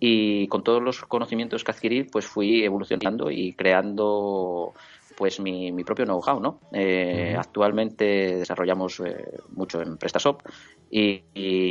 Y 0.00 0.48
con 0.48 0.64
todos 0.64 0.82
los 0.82 1.00
conocimientos 1.02 1.62
que 1.62 1.70
adquirí 1.70 2.02
pues 2.04 2.26
fui 2.26 2.64
evolucionando 2.64 3.30
y 3.30 3.52
creando 3.52 4.74
pues 5.22 5.38
mi, 5.38 5.70
mi 5.70 5.84
propio 5.84 6.04
know-how, 6.04 6.40
¿no? 6.40 6.58
Eh, 6.72 7.36
actualmente 7.38 8.38
desarrollamos 8.38 8.98
eh, 8.98 9.38
mucho 9.50 9.80
en 9.80 9.96
PrestaShop 9.96 10.42
y, 10.90 11.22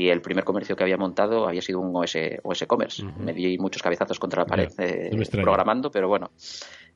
el 0.07 0.21
primer 0.21 0.45
comercio 0.45 0.77
que 0.77 0.83
había 0.83 0.95
montado 0.95 1.49
había 1.49 1.61
sido 1.61 1.81
un 1.81 1.93
OS, 1.93 2.15
OS 2.43 2.63
Commerce. 2.65 3.03
Me 3.03 3.33
di 3.33 3.57
muchos 3.57 3.81
cabezazos 3.81 4.19
contra 4.19 4.43
la 4.43 4.45
pared 4.45 4.71
eh, 4.77 5.11
programando, 5.33 5.91
pero 5.91 6.07
bueno. 6.07 6.31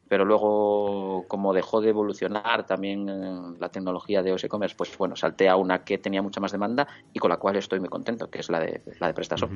Pero 0.08 0.24
luego, 0.24 1.26
como 1.28 1.54
dejó 1.54 1.82
de 1.82 1.90
evolucionar 1.90 2.66
también 2.66 3.60
la 3.60 3.68
tecnología 3.68 4.24
de 4.24 4.32
OS 4.32 4.46
Commerce, 4.48 4.78
pues 4.78 4.98
bueno, 4.98 5.18
salté 5.18 5.50
a 5.50 5.58
una 5.58 5.84
que 5.84 5.98
tenía 5.98 6.22
mucha 6.22 6.40
más 6.40 6.54
demanda 6.54 6.88
y 7.12 7.20
con 7.20 7.32
la 7.32 7.38
cual 7.38 7.58
estoy 7.58 7.82
muy 7.82 7.90
contento, 7.90 8.30
que 8.30 8.40
es 8.40 8.50
la 8.50 8.62
de, 8.62 8.82
la 9.02 9.08
de 9.08 9.14
PrestaShop. 9.14 9.52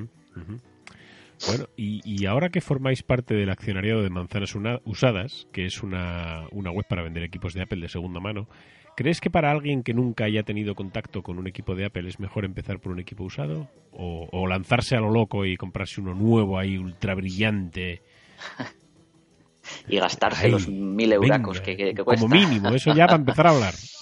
Bueno, 1.48 1.68
y, 1.78 2.26
ahora 2.26 2.50
que 2.50 2.62
formáis 2.62 3.04
parte 3.04 3.34
del 3.34 3.50
accionariado 3.50 4.04
de 4.04 4.10
Manzanas 4.10 4.54
Usadas, 4.84 5.48
que 5.52 5.66
es 5.66 5.82
una, 5.84 6.48
web 6.52 6.86
para 6.88 7.04
vender 7.04 7.24
equipos 7.24 7.54
de 7.54 7.62
Apple 7.62 7.82
de 7.82 7.90
segunda 7.90 8.20
mano, 8.20 8.50
¿crees 8.96 9.22
que 9.22 9.30
para 9.30 9.52
alguien 9.52 9.84
que 9.84 9.94
nunca 9.94 10.26
haya 10.26 10.44
tenido 10.44 10.76
contacto 10.76 11.24
con 11.24 11.40
un 11.40 11.48
equipo 11.48 11.76
de 11.76 11.86
Apple 11.86 12.10
es 12.10 12.20
mejor 12.20 12.44
empezar 12.44 12.80
por 12.80 12.92
un 12.92 13.00
equipo 13.00 13.24
usado? 13.24 13.70
¿O, 13.92 14.48
lanzarse 14.48 14.96
a 14.96 15.00
lo 15.00 15.12
loco 15.12 15.46
y 15.46 15.56
comprarse 15.58 16.02
uno 16.02 16.14
nuevo 16.14 16.58
ahí, 16.58 16.78
ultra 16.78 17.16
brillante? 17.16 18.02
y 19.88 19.98
gastarse 19.98 20.50
los 20.50 20.68
mil 20.68 21.12
euracos 21.14 21.62
que, 21.62 21.78
que, 21.78 21.94
Como 21.96 22.28
mínimo, 22.28 22.70
eso 22.70 22.94
ya 22.94 23.06
para 23.06 23.18
empezar 23.18 23.48
a 23.48 23.50
hablar. 23.52 23.74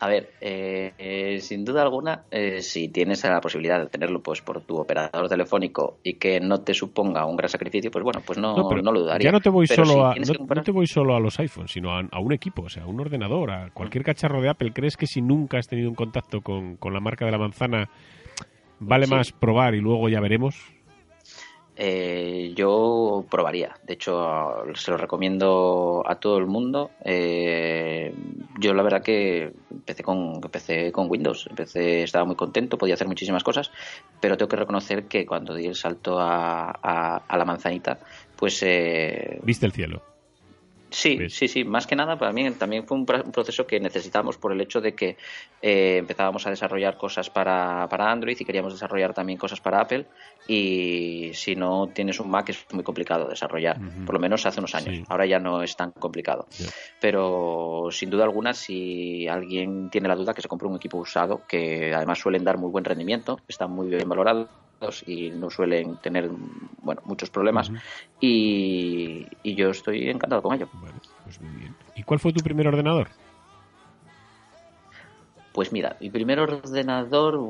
A 0.00 0.06
ver, 0.06 0.30
eh, 0.40 0.92
eh, 0.96 1.40
sin 1.40 1.64
duda 1.64 1.82
alguna, 1.82 2.22
eh, 2.30 2.62
si 2.62 2.86
tienes 2.88 3.24
la 3.24 3.40
posibilidad 3.40 3.80
de 3.80 3.86
tenerlo 3.86 4.22
pues 4.22 4.40
por 4.40 4.60
tu 4.60 4.76
operador 4.76 5.28
telefónico 5.28 5.98
y 6.04 6.14
que 6.14 6.38
no 6.38 6.60
te 6.60 6.72
suponga 6.72 7.26
un 7.26 7.36
gran 7.36 7.48
sacrificio, 7.48 7.90
pues 7.90 8.04
bueno, 8.04 8.22
pues 8.24 8.38
no, 8.38 8.54
no, 8.56 8.92
lo 8.92 9.00
dudaría. 9.00 9.30
Ya 9.30 9.32
no 9.32 9.40
te 9.40 9.50
voy 9.50 9.66
solo 9.66 10.06
a 10.06 10.14
no, 10.14 10.62
te 10.62 10.70
voy 10.70 10.86
solo 10.86 11.16
a 11.16 11.20
los 11.20 11.40
iPhones, 11.40 11.72
sino 11.72 11.90
a, 11.90 12.20
un 12.20 12.32
equipo, 12.32 12.62
o 12.62 12.68
sea, 12.68 12.84
a 12.84 12.86
un 12.86 13.00
ordenador, 13.00 13.50
a 13.50 13.70
cualquier 13.70 14.04
cacharro 14.04 14.40
de 14.40 14.50
Apple. 14.50 14.72
¿Crees 14.72 14.96
que 14.96 15.08
si 15.08 15.20
nunca 15.20 15.58
has 15.58 15.66
tenido 15.66 15.88
un 15.88 15.96
contacto 15.96 16.42
con, 16.42 16.76
con 16.76 16.94
la 16.94 17.00
marca 17.00 17.24
de 17.24 17.32
la 17.32 17.38
manzana 17.38 17.90
vale 18.78 19.08
más 19.08 19.32
probar 19.32 19.74
y 19.74 19.80
luego 19.80 20.08
ya 20.08 20.20
veremos? 20.20 20.77
Eh, 21.80 22.54
yo 22.56 23.24
probaría. 23.30 23.76
De 23.86 23.94
hecho, 23.94 24.64
se 24.74 24.90
lo 24.90 24.96
recomiendo 24.96 26.02
a 26.04 26.16
todo 26.16 26.38
el 26.38 26.46
mundo. 26.46 26.90
Eh, 27.04 28.12
yo 28.58 28.74
la 28.74 28.82
verdad 28.82 29.00
que 29.00 29.52
empecé 29.70 30.02
con, 30.02 30.40
empecé 30.42 30.90
con 30.90 31.08
Windows. 31.08 31.46
Empecé, 31.48 32.02
estaba 32.02 32.24
muy 32.24 32.34
contento, 32.34 32.78
podía 32.78 32.94
hacer 32.94 33.06
muchísimas 33.06 33.44
cosas, 33.44 33.70
pero 34.20 34.36
tengo 34.36 34.48
que 34.48 34.56
reconocer 34.56 35.04
que 35.04 35.24
cuando 35.24 35.54
di 35.54 35.66
el 35.66 35.76
salto 35.76 36.18
a, 36.18 36.70
a, 36.72 37.38
la 37.38 37.44
manzanita, 37.44 38.00
pues... 38.34 38.60
Eh, 38.64 39.38
Viste 39.44 39.66
el 39.66 39.72
cielo. 39.72 40.02
Sí, 40.90 41.28
sí, 41.28 41.48
sí. 41.48 41.64
Más 41.64 41.86
que 41.86 41.96
nada, 41.96 42.18
para 42.18 42.32
mí 42.32 42.50
también 42.52 42.86
fue 42.86 42.96
un, 42.96 43.04
proceso 43.04 43.66
que 43.66 43.80
necesitamos 43.80 44.38
por 44.38 44.52
el 44.52 44.60
hecho 44.60 44.80
de 44.80 44.94
que 44.94 45.16
eh, 45.60 45.98
empezábamos 45.98 46.46
a 46.46 46.50
desarrollar 46.50 46.96
cosas 46.96 47.28
para, 47.30 47.86
para, 47.88 48.10
Android 48.10 48.36
y 48.38 48.44
queríamos 48.44 48.72
desarrollar 48.72 49.12
también 49.12 49.38
cosas 49.38 49.60
para 49.60 49.80
Apple. 49.80 50.06
Y 50.46 51.30
si 51.34 51.54
no 51.56 51.88
tienes 51.88 52.20
un 52.20 52.30
Mac 52.30 52.48
es 52.48 52.64
muy 52.72 52.82
complicado 52.82 53.28
desarrollar, 53.28 53.78
por 54.06 54.14
lo 54.14 54.20
menos 54.20 54.46
hace 54.46 54.60
unos 54.60 54.74
años. 54.74 55.04
Ahora 55.08 55.26
ya 55.26 55.38
no 55.38 55.62
es 55.62 55.76
tan 55.76 55.92
complicado. 55.92 56.46
Pero 57.00 57.88
sin 57.90 58.08
duda 58.10 58.24
alguna, 58.24 58.54
si 58.54 59.28
alguien 59.28 59.90
tiene 59.90 60.08
la 60.08 60.16
duda, 60.16 60.32
que 60.32 60.42
se 60.42 60.48
compre 60.48 60.68
un 60.68 60.76
equipo 60.76 60.98
usado, 60.98 61.42
que 61.46 61.94
además 61.94 62.18
suelen 62.18 62.44
dar 62.44 62.56
muy 62.56 62.70
buen 62.70 62.84
rendimiento, 62.84 63.38
están 63.48 63.70
muy 63.70 63.88
bien 63.88 64.08
valorados 64.08 64.48
y 65.06 65.30
no 65.30 65.50
suelen 65.50 65.96
tener 65.96 66.30
bueno 66.82 67.02
muchos 67.04 67.30
problemas 67.30 67.70
y, 68.20 69.26
yo 69.42 69.70
estoy 69.70 70.08
encantado 70.08 70.42
con 70.42 70.54
ello. 70.54 70.68
Pues 71.24 71.40
¿Y 71.96 72.02
cuál 72.04 72.20
fue 72.20 72.32
tu 72.32 72.40
primer 72.40 72.68
ordenador? 72.68 73.08
Pues 75.52 75.72
mira, 75.72 75.96
mi 76.00 76.08
primer 76.08 76.38
ordenador, 76.38 77.40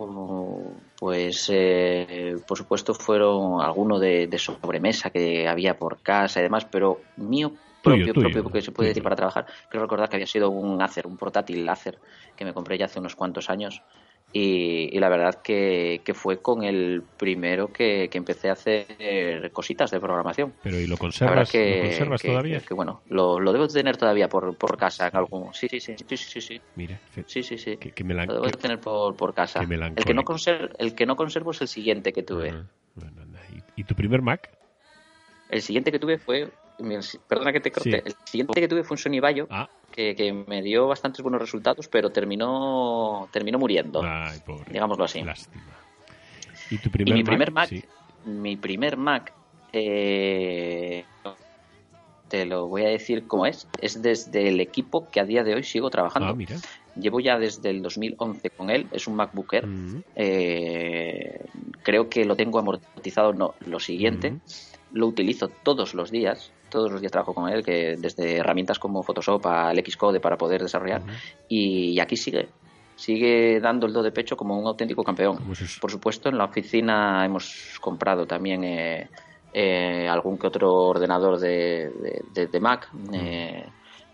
pues 0.99 1.51
eh, 1.53 2.37
por 2.47 2.57
supuesto 2.57 2.95
fueron 2.95 3.61
algunos 3.61 4.01
de, 4.01 4.39
sobremesa 4.39 5.11
que 5.11 5.47
había 5.47 5.79
por 5.79 6.01
casa 6.01 6.41
y 6.41 6.45
demás, 6.45 6.65
pero 6.65 7.03
mío 7.19 7.53
propio, 7.83 8.15
propio, 8.15 8.51
que 8.51 8.63
se 8.63 8.73
puede 8.73 8.89
decir 8.89 9.03
para 9.03 9.17
trabajar. 9.17 9.47
Creo 9.69 9.83
recordar 9.83 10.09
que 10.09 10.17
había 10.17 10.27
sido 10.27 10.49
un 10.49 10.81
Acer, 10.81 11.07
un 11.07 11.19
portátil 11.19 11.69
Acer 11.69 11.99
que 12.35 12.47
me 12.47 12.55
compré 12.55 12.79
ya 12.79 12.87
hace 12.87 12.99
unos 12.99 13.15
cuantos 13.15 13.51
años 13.51 13.83
y, 14.33 14.99
la 14.99 15.09
verdad 15.09 15.41
que, 15.43 16.03
fue 16.15 16.43
con 16.43 16.63
el 16.63 17.03
primero 17.17 17.73
que, 17.73 18.11
empecé 18.13 18.51
a 18.51 18.53
hacer 18.53 19.51
cositas 19.53 19.91
de 19.91 20.01
programación. 20.01 20.53
Pero 20.63 20.79
¿y 20.79 20.87
lo 20.87 20.97
conservas, 20.97 21.51
que, 21.51 21.77
¿lo 21.77 21.83
conservas 21.89 22.23
todavía? 22.23 22.61
Que, 22.61 22.75
bueno, 22.75 23.03
lo, 23.09 23.41
lo, 23.41 23.53
debo 23.53 23.69
tener 23.69 23.97
todavía 23.97 24.29
por, 24.29 24.57
por 24.57 24.77
casa 24.77 25.09
en 25.09 25.17
algún... 25.17 25.55
Sí, 25.55 25.69
sí, 25.69 25.81
sí, 25.81 25.95
sí, 25.97 26.17
sí, 26.17 26.41
sí. 26.41 26.61
Mira, 26.77 27.01
sí, 27.27 27.43
sí, 27.43 27.57
sí. 27.57 27.77
Que, 27.77 28.05
me 28.05 28.15
lo 28.15 28.27
debo 28.27 28.51
tener 28.51 28.79
por, 28.81 29.17
por 29.17 29.33
casa. 29.33 29.61
El 29.61 30.05
que, 30.05 30.15
no 30.15 30.25
conservo, 30.25 30.69
el 30.79 30.95
que 30.95 31.07
no 31.07 31.17
conservo 31.17 31.53
es 31.53 31.63
el 31.63 31.69
siguiente 31.69 32.13
que 32.13 32.23
tuve. 32.23 32.51
Ah, 32.51 32.65
¿Y, 33.77 33.85
tu 33.85 33.95
primer 33.95 34.21
Mac? 34.21 34.51
El 35.49 35.63
siguiente 35.63 35.91
que 35.91 35.99
tuve 35.99 36.19
fue 36.19 36.51
perdona 37.27 37.53
que 37.53 37.61
te 37.61 37.73
corte, 37.73 38.03
el 38.05 38.15
siguiente 38.25 38.61
que 38.61 38.69
tuve 38.69 38.85
fue 38.85 38.95
un 38.95 38.99
Sony 38.99 39.21
Bayo, 39.21 39.49
ah. 39.51 39.69
Que, 39.99 40.45
me 40.47 40.63
dio 40.63 40.87
bastantes 40.87 41.23
buenos 41.23 41.41
resultados, 41.41 41.89
pero 41.89 42.11
terminó 42.11 43.29
terminó 43.33 43.59
muriendo, 43.59 44.03
digámoslo 44.71 45.05
así. 45.05 45.25
¿Y 46.71 46.79
tu 46.79 46.91
primer 46.91 47.15
mi 47.15 47.25
primer 47.25 47.51
Mac? 47.51 47.71
mi 48.25 48.57
primer 48.57 48.97
Mac, 48.97 49.33
eh, 49.73 51.05
te 52.29 52.45
lo 52.45 52.69
voy 52.69 52.85
a 52.85 52.89
decir 52.89 53.27
cómo 53.27 53.47
es, 53.47 53.67
es 53.81 54.01
desde 54.03 54.49
el 54.49 54.61
equipo 54.61 55.09
que 55.11 55.21
a 55.21 55.25
día 55.25 55.43
de 55.43 55.55
hoy 55.55 55.65
sigo 55.65 55.91
trabajando. 55.91 56.29
Ah, 56.29 56.35
mira. 56.35 56.57
Llevo 56.95 57.21
ya 57.21 57.39
desde 57.39 57.71
el 57.71 57.81
2011 57.83 58.51
con 58.51 58.71
él. 58.71 58.89
Es 58.91 59.07
un 59.07 59.15
MacBook 59.15 59.55
Air. 59.55 59.69
Eh, 60.17 61.45
creo 61.85 62.09
que 62.09 62.25
lo 62.25 62.35
tengo 62.35 62.59
amortizado. 62.59 63.33
No, 63.33 63.55
lo 63.67 63.79
siguiente. 63.79 64.35
Lo 64.93 65.07
utilizo 65.07 65.49
todos 65.49 65.95
los 65.95 66.11
días. 66.11 66.51
Todos 66.69 66.91
los 66.91 67.01
días 67.01 67.13
trabajo 67.13 67.35
con 67.35 67.49
él, 67.51 67.65
que 67.65 67.97
desde 67.97 68.37
herramientas 68.39 68.79
como 68.79 69.03
Photoshop 69.03 69.47
al 69.47 69.79
Xcode 69.79 70.21
para 70.21 70.37
poder 70.37 70.63
desarrollar. 70.63 71.03
y, 71.49 71.99
aquí 72.01 72.17
sigue 72.17 72.49
sigue 72.99 73.61
dando 73.61 73.87
el 73.87 73.93
do 73.93 74.03
de 74.03 74.11
pecho 74.11 74.37
como 74.37 74.59
un 74.59 74.67
auténtico 74.67 75.05
campeón. 75.05 75.39
Por 75.81 75.91
supuesto, 75.91 76.29
en 76.29 76.37
la 76.37 76.45
oficina 76.45 77.25
hemos 77.25 77.79
comprado 77.81 78.27
también 78.27 78.65
eh, 78.65 79.09
eh, 79.55 80.09
algún 80.09 80.37
que 80.37 80.49
otro 80.49 80.75
ordenador 80.75 81.39
de, 81.39 81.91
de, 82.35 82.61
Mac 82.61 82.91
eh, 83.13 83.65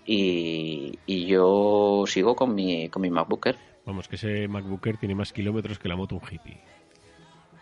y, 0.04 0.98
y, 1.06 1.24
yo 1.24 2.04
sigo 2.06 2.36
con 2.36 2.54
mi, 2.54 2.90
con 2.90 3.00
mi 3.00 3.08
MacBooker. 3.08 3.56
Vamos, 3.86 4.06
que 4.06 4.16
ese 4.16 4.48
MacBooker 4.48 4.98
tiene 4.98 5.14
más 5.14 5.32
kilómetros 5.32 5.78
que 5.78 5.88
la 5.88 5.96
moto 5.96 6.16
un 6.16 6.22
hippie 6.30 6.60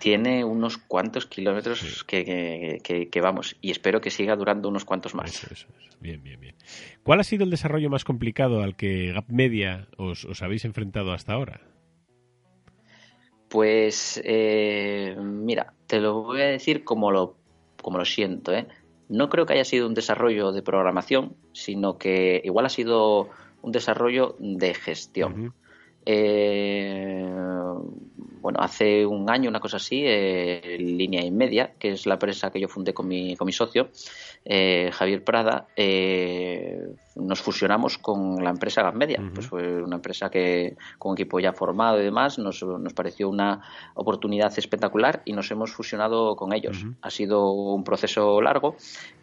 tiene 0.03 0.43
unos 0.43 0.79
cuantos 0.79 1.27
kilómetros 1.27 2.03
que, 2.03 2.81
que, 2.83 3.21
vamos, 3.21 3.57
y 3.61 3.71
espero 3.71 4.01
que 4.01 4.11
siga 4.11 4.35
durando 4.35 4.69
unos 4.69 4.85
cuantos 4.85 5.15
más. 5.15 5.47
Bien, 6.01 6.21
bien, 6.21 6.41
bien. 6.41 6.57
¿Cuál 7.05 7.21
ha 7.21 7.23
sido 7.23 7.45
el 7.45 7.51
desarrollo 7.51 7.89
más 7.89 8.03
complicado 8.03 8.65
al 8.65 8.75
que 8.75 9.13
Gap 9.13 9.27
Media 9.29 9.87
os, 9.99 10.27
habéis 10.43 10.65
enfrentado 10.65 11.13
hasta 11.13 11.35
ahora? 11.35 11.61
Pues, 13.49 14.21
eh, 14.25 15.15
mira, 15.21 15.73
te 15.87 16.01
lo 16.01 16.25
voy 16.25 16.41
a 16.41 16.47
decir 16.47 16.83
como 16.83 17.13
lo, 17.13 17.37
como 17.81 17.99
lo 17.99 18.05
siento, 18.05 18.53
¿eh? 18.53 18.67
No 19.09 19.29
creo 19.29 19.47
que 19.47 19.53
haya 19.53 19.65
sido 19.65 19.87
un 19.87 19.95
desarrollo 19.95 20.51
de 20.51 20.63
programación, 20.63 21.37
sino 21.53 21.97
que 21.97 22.43
igual 22.43 22.67
ha 22.67 22.71
sido 22.71 23.31
un 23.63 23.71
desarrollo 23.71 24.35
de 24.41 24.75
gestión. 24.75 25.55
Eh, 26.05 26.82
bueno, 28.43 28.59
hace 28.61 29.07
un 29.07 29.31
año, 29.31 29.49
una 29.49 29.61
cosa 29.61 29.77
así, 29.77 30.03
eh, 30.05 30.77
Línea 30.79 31.25
y 31.25 31.31
Media, 31.31 31.75
que 31.79 31.93
es 31.93 32.07
la 32.07 32.15
empresa 32.15 32.51
que 32.51 32.61
yo 32.61 32.67
fundé 32.67 32.93
con 32.93 33.07
mi, 33.07 33.37
con 33.37 33.47
mi 33.47 33.53
socio, 33.53 33.89
eh, 34.45 34.91
Javier 34.93 35.23
Prada, 35.23 35.69
eh, 35.77 36.89
nos 37.15 37.41
fusionamos 37.41 37.99
con 37.99 38.43
la 38.43 38.51
empresa 38.51 38.83
Gas 38.83 38.97
Media. 38.97 39.23
Pues 39.33 39.47
fue 39.47 39.81
una 39.81 39.97
empresa 39.97 40.29
que, 40.29 40.77
con 40.99 41.13
equipo 41.13 41.39
ya 41.39 41.53
formado 41.53 42.01
y 42.01 42.05
demás, 42.05 42.39
nos, 42.41 42.63
nos 42.65 42.93
pareció 42.95 43.29
una 43.29 43.63
oportunidad 43.95 44.53
espectacular 44.59 45.23
y 45.25 45.33
nos 45.33 45.49
hemos 45.53 45.73
fusionado 45.73 46.35
con 46.35 46.53
ellos. 46.53 46.85
Ha 47.01 47.11
sido 47.11 47.53
un 47.53 47.85
proceso 47.85 48.43
largo, 48.43 48.75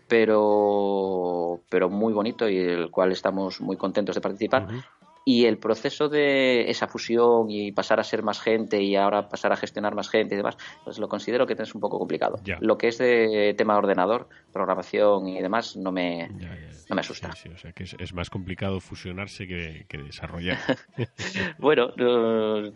pero, 0.07 1.59
pero 1.69 1.89
muy 1.89 2.13
bonito 2.13 2.47
y 2.47 2.57
el 2.57 2.89
cual 2.89 3.11
estamos 3.11 3.59
muy 3.59 3.75
contentos 3.75 4.15
de 4.15 4.21
participar 4.21 4.67
y 5.29 5.45
el 5.45 5.59
proceso 5.59 6.09
de 6.09 6.71
esa 6.71 6.87
fusión 6.87 7.51
y 7.51 7.71
pasar 7.71 7.99
a 7.99 8.03
ser 8.03 8.23
más 8.23 8.41
gente 8.41 8.81
y 8.81 8.95
ahora 8.95 9.29
pasar 9.29 9.51
a 9.51 9.55
gestionar 9.55 9.93
más 9.93 10.09
gente 10.09 10.33
y 10.33 10.37
demás, 10.37 10.57
pues 10.83 10.97
lo 10.97 11.07
considero 11.07 11.45
que 11.45 11.53
es 11.53 11.75
un 11.75 11.81
poco 11.81 11.99
complicado. 11.99 12.39
Lo 12.61 12.79
que 12.79 12.87
es 12.87 12.97
de 12.97 13.53
tema 13.55 13.73
de 13.73 13.77
ordenador, 13.77 14.27
programación 14.51 15.27
y 15.27 15.39
demás, 15.39 15.77
no 15.77 15.91
me, 15.91 16.29
No 16.89 16.95
me 16.95 17.01
asusta. 17.01 17.29
o 17.29 17.57
sea 17.59 17.71
que 17.73 17.83
es, 17.83 18.13
más 18.15 18.31
complicado 18.31 18.79
fusionarse 18.79 19.45
que, 19.45 19.97
desarrollar. 19.99 20.57
bueno, 21.59 21.89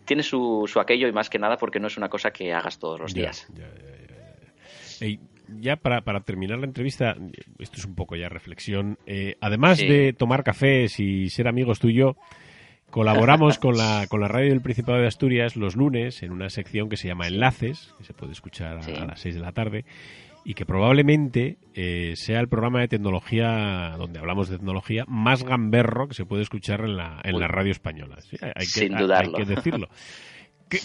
tiene 0.04 0.22
su, 0.22 0.62
su 0.68 0.78
aquello 0.78 1.08
y 1.08 1.12
más 1.12 1.28
que 1.28 1.40
nada 1.40 1.56
porque 1.56 1.80
no 1.80 1.88
es 1.88 1.96
una 1.96 2.08
cosa 2.08 2.30
que 2.30 2.52
hagas 2.52 2.78
todos 2.78 3.00
los 3.00 3.14
días. 3.14 3.48
Ya 5.48 5.76
para, 5.76 6.02
para, 6.02 6.20
terminar 6.20 6.58
la 6.58 6.66
entrevista, 6.66 7.16
esto 7.58 7.76
es 7.78 7.84
un 7.84 7.94
poco 7.94 8.16
ya 8.16 8.28
reflexión. 8.28 8.98
Eh, 9.06 9.36
además 9.40 9.78
de 9.78 10.12
tomar 10.12 10.44
cafés 10.44 10.98
y 11.00 11.28
ser 11.30 11.48
amigos 11.48 11.78
tuyo, 11.78 12.16
Colaboramos 12.94 13.58
con 13.58 13.76
la, 13.76 14.06
con 14.08 14.20
la 14.20 14.28
radio 14.28 14.50
del 14.50 14.60
Principado 14.60 15.00
de 15.00 15.08
Asturias 15.08 15.56
los 15.56 15.74
lunes 15.74 16.22
en 16.22 16.30
una 16.30 16.48
sección 16.48 16.88
que 16.88 16.96
se 16.96 17.08
llama 17.08 17.26
Enlaces, 17.26 17.92
que 17.98 18.04
se 18.04 18.12
puede 18.14 18.30
escuchar 18.30 18.78
a, 18.78 19.06
las 19.06 19.18
6 19.18 19.34
de 19.34 19.40
la 19.40 19.50
tarde, 19.50 19.84
y 20.44 20.54
que 20.54 20.64
probablemente 20.64 21.56
eh, 21.74 22.12
sea 22.14 22.38
el 22.38 22.46
programa 22.46 22.82
de 22.82 22.86
tecnología, 22.86 23.96
donde 23.98 24.20
hablamos 24.20 24.48
de 24.48 24.58
tecnología, 24.58 25.04
más 25.08 25.42
gamberro 25.42 26.06
que 26.06 26.14
se 26.14 26.24
puede 26.24 26.44
escuchar 26.44 26.82
en 26.82 26.96
la, 26.96 27.20
en 27.24 27.40
la 27.40 27.48
radio 27.48 27.72
española. 27.72 28.18
hay, 28.54 28.66
que, 28.68 29.12
hay 29.12 29.32
que 29.32 29.44
decirlo. 29.44 29.88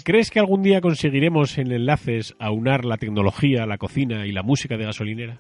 ¿Crees 0.03 0.31
que 0.31 0.39
algún 0.39 0.61
día 0.61 0.81
conseguiremos 0.81 1.57
en 1.57 1.71
Enlaces 1.71 2.35
aunar 2.39 2.85
la 2.85 2.97
tecnología, 2.97 3.65
la 3.65 3.77
cocina 3.77 4.25
y 4.25 4.31
la 4.31 4.43
música 4.43 4.77
de 4.77 4.85
gasolinera? 4.85 5.39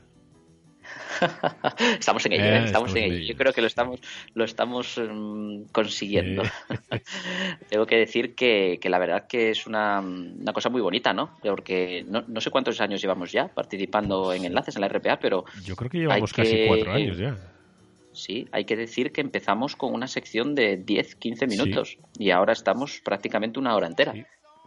estamos 1.99 2.25
en 2.25 2.33
ello, 2.33 2.43
¿eh? 2.43 2.63
estamos, 2.65 2.95
en, 2.95 3.03
ello. 3.03 3.33
Yo 3.33 3.35
creo 3.35 3.53
que 3.53 3.61
lo 3.61 3.67
estamos, 3.67 3.99
lo 4.33 4.43
estamos 4.43 4.97
mm, 4.97 5.63
consiguiendo. 5.71 6.43
Tengo 7.69 7.85
que 7.85 7.97
decir 7.97 8.35
que, 8.35 8.79
la 8.83 8.99
verdad 8.99 9.27
que 9.27 9.49
es 9.49 9.67
una, 9.67 10.03
cosa 10.53 10.69
muy 10.69 10.81
bonita, 10.81 11.13
¿no? 11.13 11.37
Porque 11.41 12.05
no, 12.07 12.41
sé 12.41 12.49
cuántos 12.49 12.79
años 12.81 13.01
llevamos 13.01 13.31
ya 13.31 13.47
participando 13.47 14.33
en 14.33 14.45
enlaces 14.45 14.75
en 14.75 14.81
la 14.81 14.87
RPA, 14.87 15.19
pero... 15.19 15.45
Yo 15.63 15.75
creo 15.75 15.89
que 15.89 15.99
llevamos 15.99 16.33
casi 16.33 16.65
cuatro 16.67 16.91
años 16.91 17.17
ya. 17.17 17.37
Sí, 18.11 18.47
hay 18.51 18.65
que 18.65 18.75
decir 18.75 19.11
que 19.11 19.21
empezamos 19.21 19.75
con 19.75 19.93
una 19.93 20.07
sección 20.07 20.55
de 20.55 20.77
10, 20.77 21.15
15 21.15 21.47
minutos 21.47 21.97
y 22.17 22.31
ahora 22.31 22.53
estamos 22.53 23.01
prácticamente 23.03 23.59
una 23.59 23.75
hora 23.75 23.87
entera. 23.87 24.13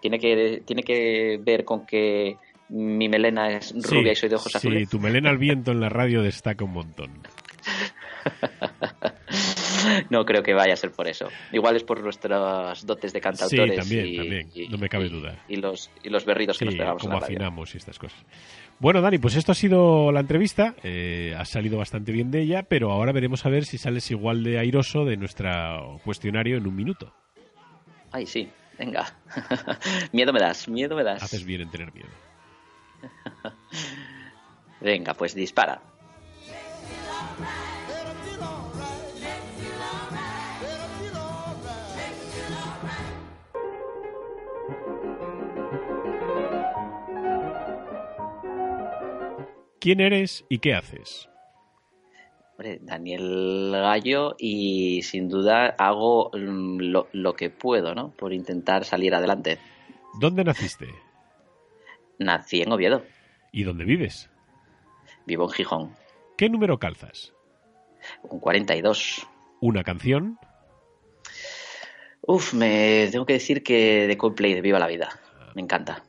Tiene, 0.03 0.19
que, 0.19 0.63
tiene 0.67 0.83
que 0.83 1.39
ver 1.41 1.65
con 1.65 1.87
que 1.87 2.37
mi 2.71 3.09
melena 3.09 3.53
es 3.53 3.73
rubia 3.89 4.11
y 4.11 4.17
soy 4.17 4.29
de 4.29 4.35
ojos 4.35 4.57
azules. 4.57 4.81
Sí, 4.81 4.87
tu 4.87 4.99
melena 4.99 5.31
al 5.31 5.39
viento 5.39 5.71
en 5.71 5.81
la 5.81 5.89
radio 5.89 6.23
destaca 6.23 6.65
un 6.65 6.73
montón. 6.73 7.23
no 10.11 10.25
creo 10.25 10.43
que 10.43 10.55
vaya 10.55 10.73
a 10.73 10.77
ser 10.77 10.91
por 10.91 11.07
eso. 11.07 11.29
Igual 11.53 11.77
es 11.77 11.85
por 11.85 12.03
nuestras 12.03 12.85
dotes 12.85 13.13
de 13.13 13.21
cantautores. 13.21 13.87
Sí, 13.87 13.97
también, 13.97 14.17
también. 14.17 14.71
no 14.73 14.79
me 14.79 14.89
cabe 14.89 15.09
duda. 15.09 15.45
Y, 15.49 15.55
los, 15.55 15.89
y 16.03 16.09
los 16.09 16.25
berridos 16.25 16.59
que 16.59 16.65
nos 16.65 16.75
pegamos. 16.75 17.01
Como 17.01 17.19
afinamos 17.19 17.73
y 17.73 17.79
estas 17.79 17.97
cosas. 17.97 18.25
Bueno, 18.81 19.01
Dani, 19.03 19.19
pues 19.19 19.37
esto 19.37 19.53
ha 19.53 19.55
sido 19.55 20.11
la 20.11 20.19
entrevista. 20.19 20.75
Eh, 20.83 21.33
has 21.39 21.49
salido 21.49 21.79
bastante 21.79 22.11
bien 22.11 22.33
de 22.33 22.43
ella, 22.43 22.65
pero 22.65 22.91
ahora 22.91 23.13
veremos 23.13 23.47
a 23.47 23.51
ver 23.51 23.67
si 23.67 23.79
sales 23.79 24.11
igual 24.11 24.43
de 24.43 24.59
airoso 24.59 25.05
de 25.05 25.17
nuestro 25.17 26.01
cuestionario 26.05 26.57
en 26.57 26.67
un 26.67 26.75
minuto. 26.75 27.15
Ay, 28.11 28.27
sí. 28.27 28.49
Venga. 28.83 29.07
miedo 30.13 30.33
me 30.33 30.41
das, 30.41 30.67
miedo 30.67 30.97
me 30.97 31.05
das. 31.05 31.23
Haces 31.23 31.45
bien 31.45 31.61
en 31.61 31.71
tener 31.71 31.95
miedo. 31.95 32.09
Venga, 34.81 35.15
pues 35.15 35.37
dispara. 35.37 35.81
¿Quién 49.79 50.01
eres 50.01 50.45
y 50.49 50.59
qué 50.59 50.75
haces? 50.75 51.32
Daniel 52.83 53.71
Gallo 53.73 54.35
y 54.39 55.03
sin 55.03 55.29
duda 55.29 55.75
hago 55.79 56.31
mm, 56.33 56.79
lo, 56.81 57.09
lo, 57.13 57.35
que 57.35 57.51
puedo, 57.51 57.95
¿no? 57.95 58.11
Por 58.11 58.33
intentar 58.33 58.85
salir 58.85 59.15
adelante. 59.15 59.59
¿Dónde 60.19 60.45
naciste? 60.45 60.89
Nací 62.19 62.63
en 62.63 62.73
Oviedo. 62.73 63.05
¿Y 63.53 63.65
dónde 63.65 63.85
vives? 63.85 64.31
Vivo 65.27 65.45
en 65.45 65.51
Gijón. 65.51 65.93
¿Qué 66.37 66.49
número 66.49 66.79
calzas? 66.79 67.33
Un 68.23 68.41
42. 68.41 69.27
¿Una 69.61 69.85
canción? 69.85 70.39
Uf, 72.23 72.55
me 72.55 73.09
tengo 73.11 73.27
que 73.27 73.35
decir 73.35 73.63
que 73.63 74.07
de 74.07 74.17
Coldplay, 74.17 74.55
de 74.55 74.61
Viva 74.61 74.79
la 74.79 74.87
Vida. 74.87 75.09
Me 75.55 75.63
encanta. 75.63 76.05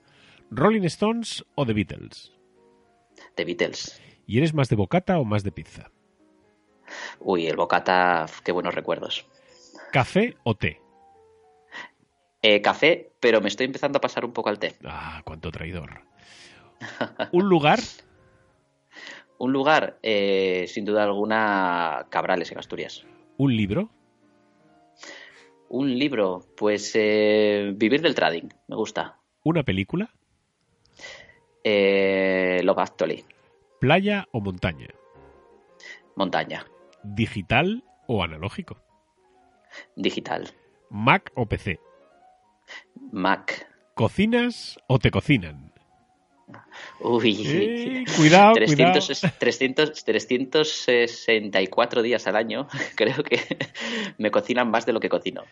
¿Rolling 0.51 0.83
Stones 0.83 1.43
o 1.55 1.65
The 1.65 1.73
Beatles? 1.73 2.31
The 3.35 3.45
Beatles. 3.45 3.99
¿Y 4.25 4.37
eres 4.37 4.53
más 4.53 4.69
de 4.69 4.75
bocata 4.75 5.19
o 5.19 5.25
más 5.25 5.43
de 5.43 5.51
pizza? 5.51 5.91
Uy, 7.19 7.47
el 7.47 7.55
bocata, 7.55 8.25
qué 8.43 8.51
buenos 8.51 8.75
recuerdos. 8.75 9.25
¿Café 9.91 10.35
o 10.43 10.55
té? 10.55 10.81
Eh, 12.41 12.61
café, 12.61 13.11
pero 13.19 13.39
me 13.41 13.47
estoy 13.47 13.65
empezando 13.65 13.97
a 13.97 14.01
pasar 14.01 14.25
un 14.25 14.33
poco 14.33 14.49
al 14.49 14.59
té. 14.59 14.75
Ah, 14.83 15.21
cuánto 15.23 15.51
traidor. 15.51 16.01
¿Un 17.31 17.47
lugar? 17.47 17.79
un 19.43 19.51
lugar, 19.51 19.99
eh, 20.01 20.65
sin 20.69 20.85
duda 20.85 21.03
alguna, 21.03 22.07
Cabrales 22.09 22.51
en 22.51 22.59
Asturias. 22.59 23.05
¿Un 23.37 23.55
libro? 23.57 23.89
Un 25.67 25.97
libro, 25.99 26.45
pues 26.55 26.93
eh, 26.95 27.73
Vivir 27.75 28.01
del 28.01 28.15
Trading, 28.15 28.47
me 28.67 28.75
gusta. 28.75 29.19
¿Una 29.43 29.63
película? 29.63 30.09
Eh, 31.63 32.61
Love 32.63 32.79
Actually. 32.79 33.25
¿Playa 33.81 34.27
o 34.31 34.39
montaña? 34.39 34.87
Montaña. 36.15 36.65
¿Digital 37.03 37.83
o 38.07 38.23
analógico? 38.23 38.81
Digital. 39.95 40.51
¿Mac 40.89 41.31
o 41.35 41.45
PC? 41.45 41.79
Mac. 43.11 43.67
¿Cocinas 43.95 44.79
o 44.87 44.99
te 44.99 45.11
cocinan? 45.11 45.73
Uy, 46.99 47.41
eh, 47.45 48.03
cuidado, 48.17 48.53
300, 48.53 50.03
364 50.03 52.01
días 52.01 52.25
al 52.27 52.35
año, 52.35 52.67
creo 52.95 53.23
que 53.23 53.39
me 54.17 54.31
cocinan 54.31 54.71
más 54.71 54.85
de 54.85 54.93
lo 54.93 54.99
que 54.99 55.09
cocino. 55.09 55.43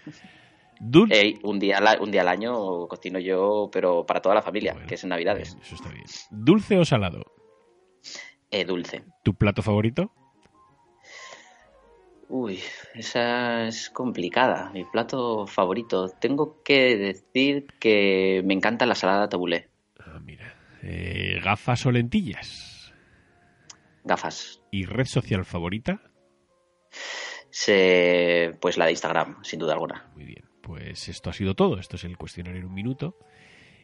Eh, 1.12 1.38
un, 1.44 1.60
día, 1.60 1.80
un 2.00 2.10
día 2.12 2.22
al 2.22 2.28
año 2.28 2.88
cocino 2.88 3.20
yo, 3.20 3.70
pero 3.72 4.04
para 4.06 4.20
toda 4.22 4.34
la 4.34 4.42
familia, 4.42 4.76
que 4.88 4.96
es 4.96 5.04
en 5.04 5.10
Navidades. 5.10 5.56
eso 5.62 5.76
está 5.76 5.90
bien. 5.90 6.06
¿Dulce 6.32 6.80
o 6.80 6.86
salado? 6.86 7.24
Eh, 8.50 8.66
dulce. 8.66 9.04
¿Tu 9.24 9.36
plato 9.36 9.62
favorito? 9.62 10.12
Uy, 12.34 12.62
esa 12.94 13.67
es 13.67 13.89
complicada. 13.89 14.70
Mi 14.74 14.86
plato 14.86 15.46
favorito. 15.48 16.08
Tengo 16.08 16.63
que 16.63 16.96
decir 16.96 17.67
que 17.78 18.41
me 18.46 18.54
encanta 18.54 18.86
la 18.86 18.96
salada 18.96 19.28
tabulé. 19.28 19.67
Ah, 20.00 20.17
mira. 20.24 20.56
Eh, 20.82 21.41
¿Gafas 21.44 21.86
o 21.86 21.91
lentillas? 21.91 22.94
Gafas. 24.06 24.62
¿Y 24.72 24.86
red 24.86 25.08
social 25.08 25.44
favorita? 25.44 26.02
Se, 27.50 28.58
pues 28.62 28.78
la 28.78 28.86
de 28.86 28.91
Instagram, 28.91 29.44
sin 29.44 29.60
duda 29.60 29.74
alguna. 29.74 30.10
Muy 30.15 30.24
bien. 30.24 30.46
Pues 30.62 31.10
esto 31.10 31.32
ha 31.32 31.34
sido 31.34 31.54
todo. 31.54 31.80
Esto 31.80 31.98
es 31.98 32.06
el 32.06 32.17
cuestionario 32.17 32.62
en 32.62 32.67
un 32.67 32.74
minuto. 32.74 33.17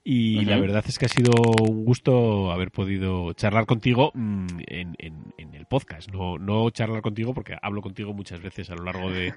Y 0.10 0.46
la 0.46 0.58
verdad 0.58 0.86
es 0.88 0.98
que 0.98 1.06
ha 1.06 1.10
sido 1.10 1.34
un 1.60 1.84
gusto 1.84 2.54
haber 2.54 2.72
podido 2.72 3.34
charlar 3.34 3.65
contigo 3.65 4.12
mm, 4.13 4.48
en, 4.65 4.96
el 5.54 5.65
podcast. 5.65 6.10
No, 6.10 6.38
no 6.38 6.70
charlar 6.70 7.02
contigo 7.02 7.34
porque 7.34 7.58
hablo 7.62 7.82
contigo 7.82 8.13
muchas 8.13 8.41
veces 8.41 8.70
a 8.70 8.76
lo 8.76 8.86
largo 8.86 9.12
de, 9.12 9.34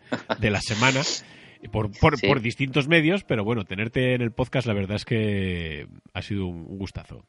la 0.49 0.61
semana 0.61 1.01
por, 1.73 1.91
por, 1.99 2.41
distintos 2.41 2.87
medios, 2.87 3.25
pero 3.25 3.43
bueno, 3.43 3.65
tenerte 3.65 4.15
en 4.15 4.23
el 4.23 4.31
podcast 4.31 4.69
la 4.69 4.75
verdad 4.75 4.95
es 4.95 5.05
que 5.05 5.89
ha 6.15 6.23
sido 6.23 6.47
un, 6.47 6.79
gustazo. 6.79 7.25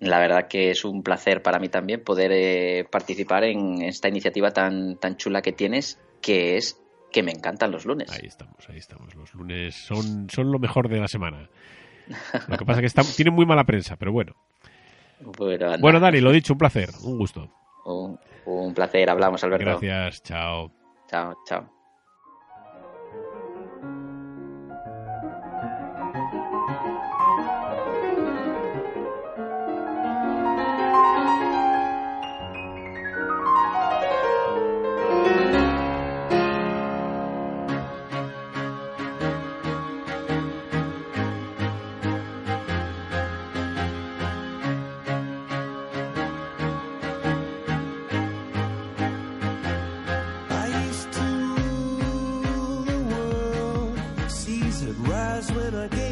La 0.00 0.18
verdad 0.18 0.48
que 0.48 0.70
es 0.70 0.84
un 0.84 1.04
placer 1.04 1.42
para 1.42 1.60
mí 1.60 1.68
también 1.68 2.02
poder 2.02 2.32
eh, 2.32 2.84
participar 2.90 3.44
en 3.44 3.82
esta 3.82 4.08
iniciativa 4.08 4.50
tan, 4.50 4.96
tan 4.96 5.16
chula 5.16 5.42
que 5.42 5.52
tienes, 5.52 6.00
que 6.20 6.56
es 6.56 6.76
que 7.12 7.22
me 7.22 7.30
encantan 7.30 7.70
los 7.70 7.86
lunes. 7.86 8.10
Ahí 8.10 8.26
estamos, 8.26 8.68
ahí 8.68 8.78
estamos. 8.78 9.14
Los 9.14 9.32
lunes 9.34 9.76
son, 9.76 10.28
son 10.28 10.50
lo 10.50 10.58
mejor 10.58 10.88
de 10.88 10.98
la 10.98 11.06
semana. 11.06 11.48
Lo 12.48 12.56
que 12.56 12.64
pasa 12.64 12.80
es 12.80 12.92
que 12.92 13.00
está, 13.00 13.02
tiene 13.16 13.30
muy 13.30 13.46
mala 13.46 13.64
prensa, 13.64 13.96
pero 13.96 14.12
bueno. 14.12 14.34
Bueno, 15.80 16.00
Dani, 16.00 16.20
lo 16.20 16.32
dicho, 16.32 16.52
un 16.52 16.58
placer, 16.58 16.90
un 17.02 17.18
gusto. 17.18 17.48
Un, 17.84 18.18
un 18.44 18.74
placer, 18.74 19.08
hablamos, 19.08 19.42
Alberto. 19.44 19.64
Gracias, 19.64 20.22
chao. 20.22 20.72
Chao, 21.08 21.36
chao. 21.46 21.81
with 55.50 55.74
a 55.74 55.88
game. 55.88 56.11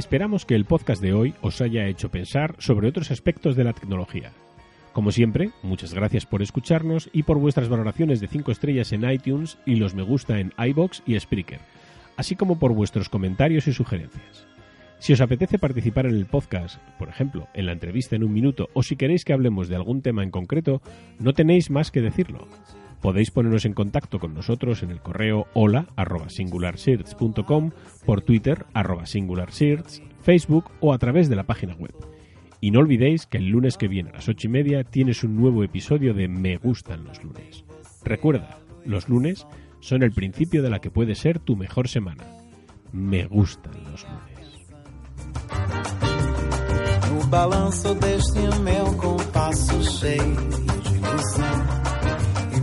Esperamos 0.00 0.46
que 0.46 0.54
el 0.54 0.64
podcast 0.64 1.02
de 1.02 1.12
hoy 1.12 1.34
os 1.42 1.60
haya 1.60 1.86
hecho 1.86 2.10
pensar 2.10 2.54
sobre 2.56 2.88
otros 2.88 3.10
aspectos 3.10 3.54
de 3.54 3.64
la 3.64 3.74
tecnología. 3.74 4.32
Como 4.94 5.12
siempre, 5.12 5.50
muchas 5.62 5.92
gracias 5.92 6.24
por 6.24 6.40
escucharnos 6.40 7.10
y 7.12 7.24
por 7.24 7.38
vuestras 7.38 7.68
valoraciones 7.68 8.18
de 8.18 8.26
5 8.26 8.50
estrellas 8.50 8.92
en 8.92 9.04
iTunes 9.04 9.58
y 9.66 9.74
los 9.74 9.94
me 9.94 10.02
gusta 10.02 10.40
en 10.40 10.54
iBox 10.56 11.02
y 11.04 11.20
Spreaker, 11.20 11.60
así 12.16 12.34
como 12.34 12.58
por 12.58 12.72
vuestros 12.72 13.10
comentarios 13.10 13.68
y 13.68 13.74
sugerencias. 13.74 14.46
Si 15.00 15.12
os 15.12 15.20
apetece 15.20 15.58
participar 15.58 16.06
en 16.06 16.14
el 16.14 16.24
podcast, 16.24 16.80
por 16.98 17.10
ejemplo, 17.10 17.48
en 17.52 17.66
la 17.66 17.72
entrevista 17.72 18.16
en 18.16 18.24
un 18.24 18.32
minuto, 18.32 18.70
o 18.72 18.82
si 18.82 18.96
queréis 18.96 19.26
que 19.26 19.34
hablemos 19.34 19.68
de 19.68 19.76
algún 19.76 20.00
tema 20.00 20.22
en 20.22 20.30
concreto, 20.30 20.80
no 21.18 21.34
tenéis 21.34 21.68
más 21.68 21.90
que 21.90 22.00
decirlo. 22.00 22.48
Podéis 23.00 23.30
poneros 23.30 23.64
en 23.64 23.72
contacto 23.72 24.18
con 24.18 24.34
nosotros 24.34 24.82
en 24.82 24.90
el 24.90 25.00
correo 25.00 25.46
hola 25.54 25.86
por 28.04 28.20
Twitter 28.20 28.66
arroba 28.74 29.04
Facebook 30.22 30.64
o 30.80 30.92
a 30.92 30.98
través 30.98 31.28
de 31.30 31.36
la 31.36 31.44
página 31.44 31.74
web. 31.74 31.94
Y 32.60 32.72
no 32.72 32.80
olvidéis 32.80 33.24
que 33.24 33.38
el 33.38 33.48
lunes 33.48 33.78
que 33.78 33.88
viene 33.88 34.10
a 34.10 34.14
las 34.14 34.28
ocho 34.28 34.48
y 34.48 34.50
media 34.50 34.84
tienes 34.84 35.24
un 35.24 35.36
nuevo 35.36 35.64
episodio 35.64 36.12
de 36.12 36.28
Me 36.28 36.58
gustan 36.58 37.04
los 37.04 37.24
lunes. 37.24 37.64
Recuerda, 38.04 38.58
los 38.84 39.08
lunes 39.08 39.46
son 39.80 40.02
el 40.02 40.12
principio 40.12 40.62
de 40.62 40.68
la 40.68 40.80
que 40.80 40.90
puede 40.90 41.14
ser 41.14 41.38
tu 41.38 41.56
mejor 41.56 41.88
semana. 41.88 42.26
Me 42.92 43.24
gustan 43.26 43.72
los 43.90 44.04
lunes. 44.04 44.30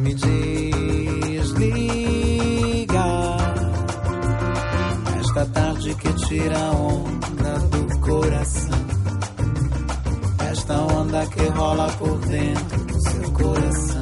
Me 0.08 0.14
desligar. 1.26 1.98
Esta 5.20 5.46
tarde 5.48 5.96
que 5.96 6.14
tira 6.14 6.58
a 6.58 6.72
onda 6.72 7.60
do 7.60 8.00
coração. 8.00 8.88
Esta 10.50 10.78
onda 10.82 11.26
que 11.28 11.44
rola 11.50 11.88
por 12.00 12.18
dentro 12.20 12.86
do 12.86 13.02
seu 13.02 13.32
coração. 13.34 13.97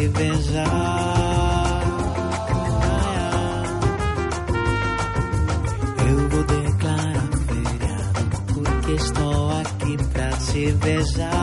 te 0.00 0.08
beijar. 0.08 1.82
Eu 6.08 6.28
vou 6.30 6.44
declarar 6.44 7.28
feriado 7.46 8.30
porque 8.54 8.92
estou 8.92 9.50
aqui 9.60 9.96
pra 10.12 10.30
te 10.30 10.72
beijar. 10.72 11.39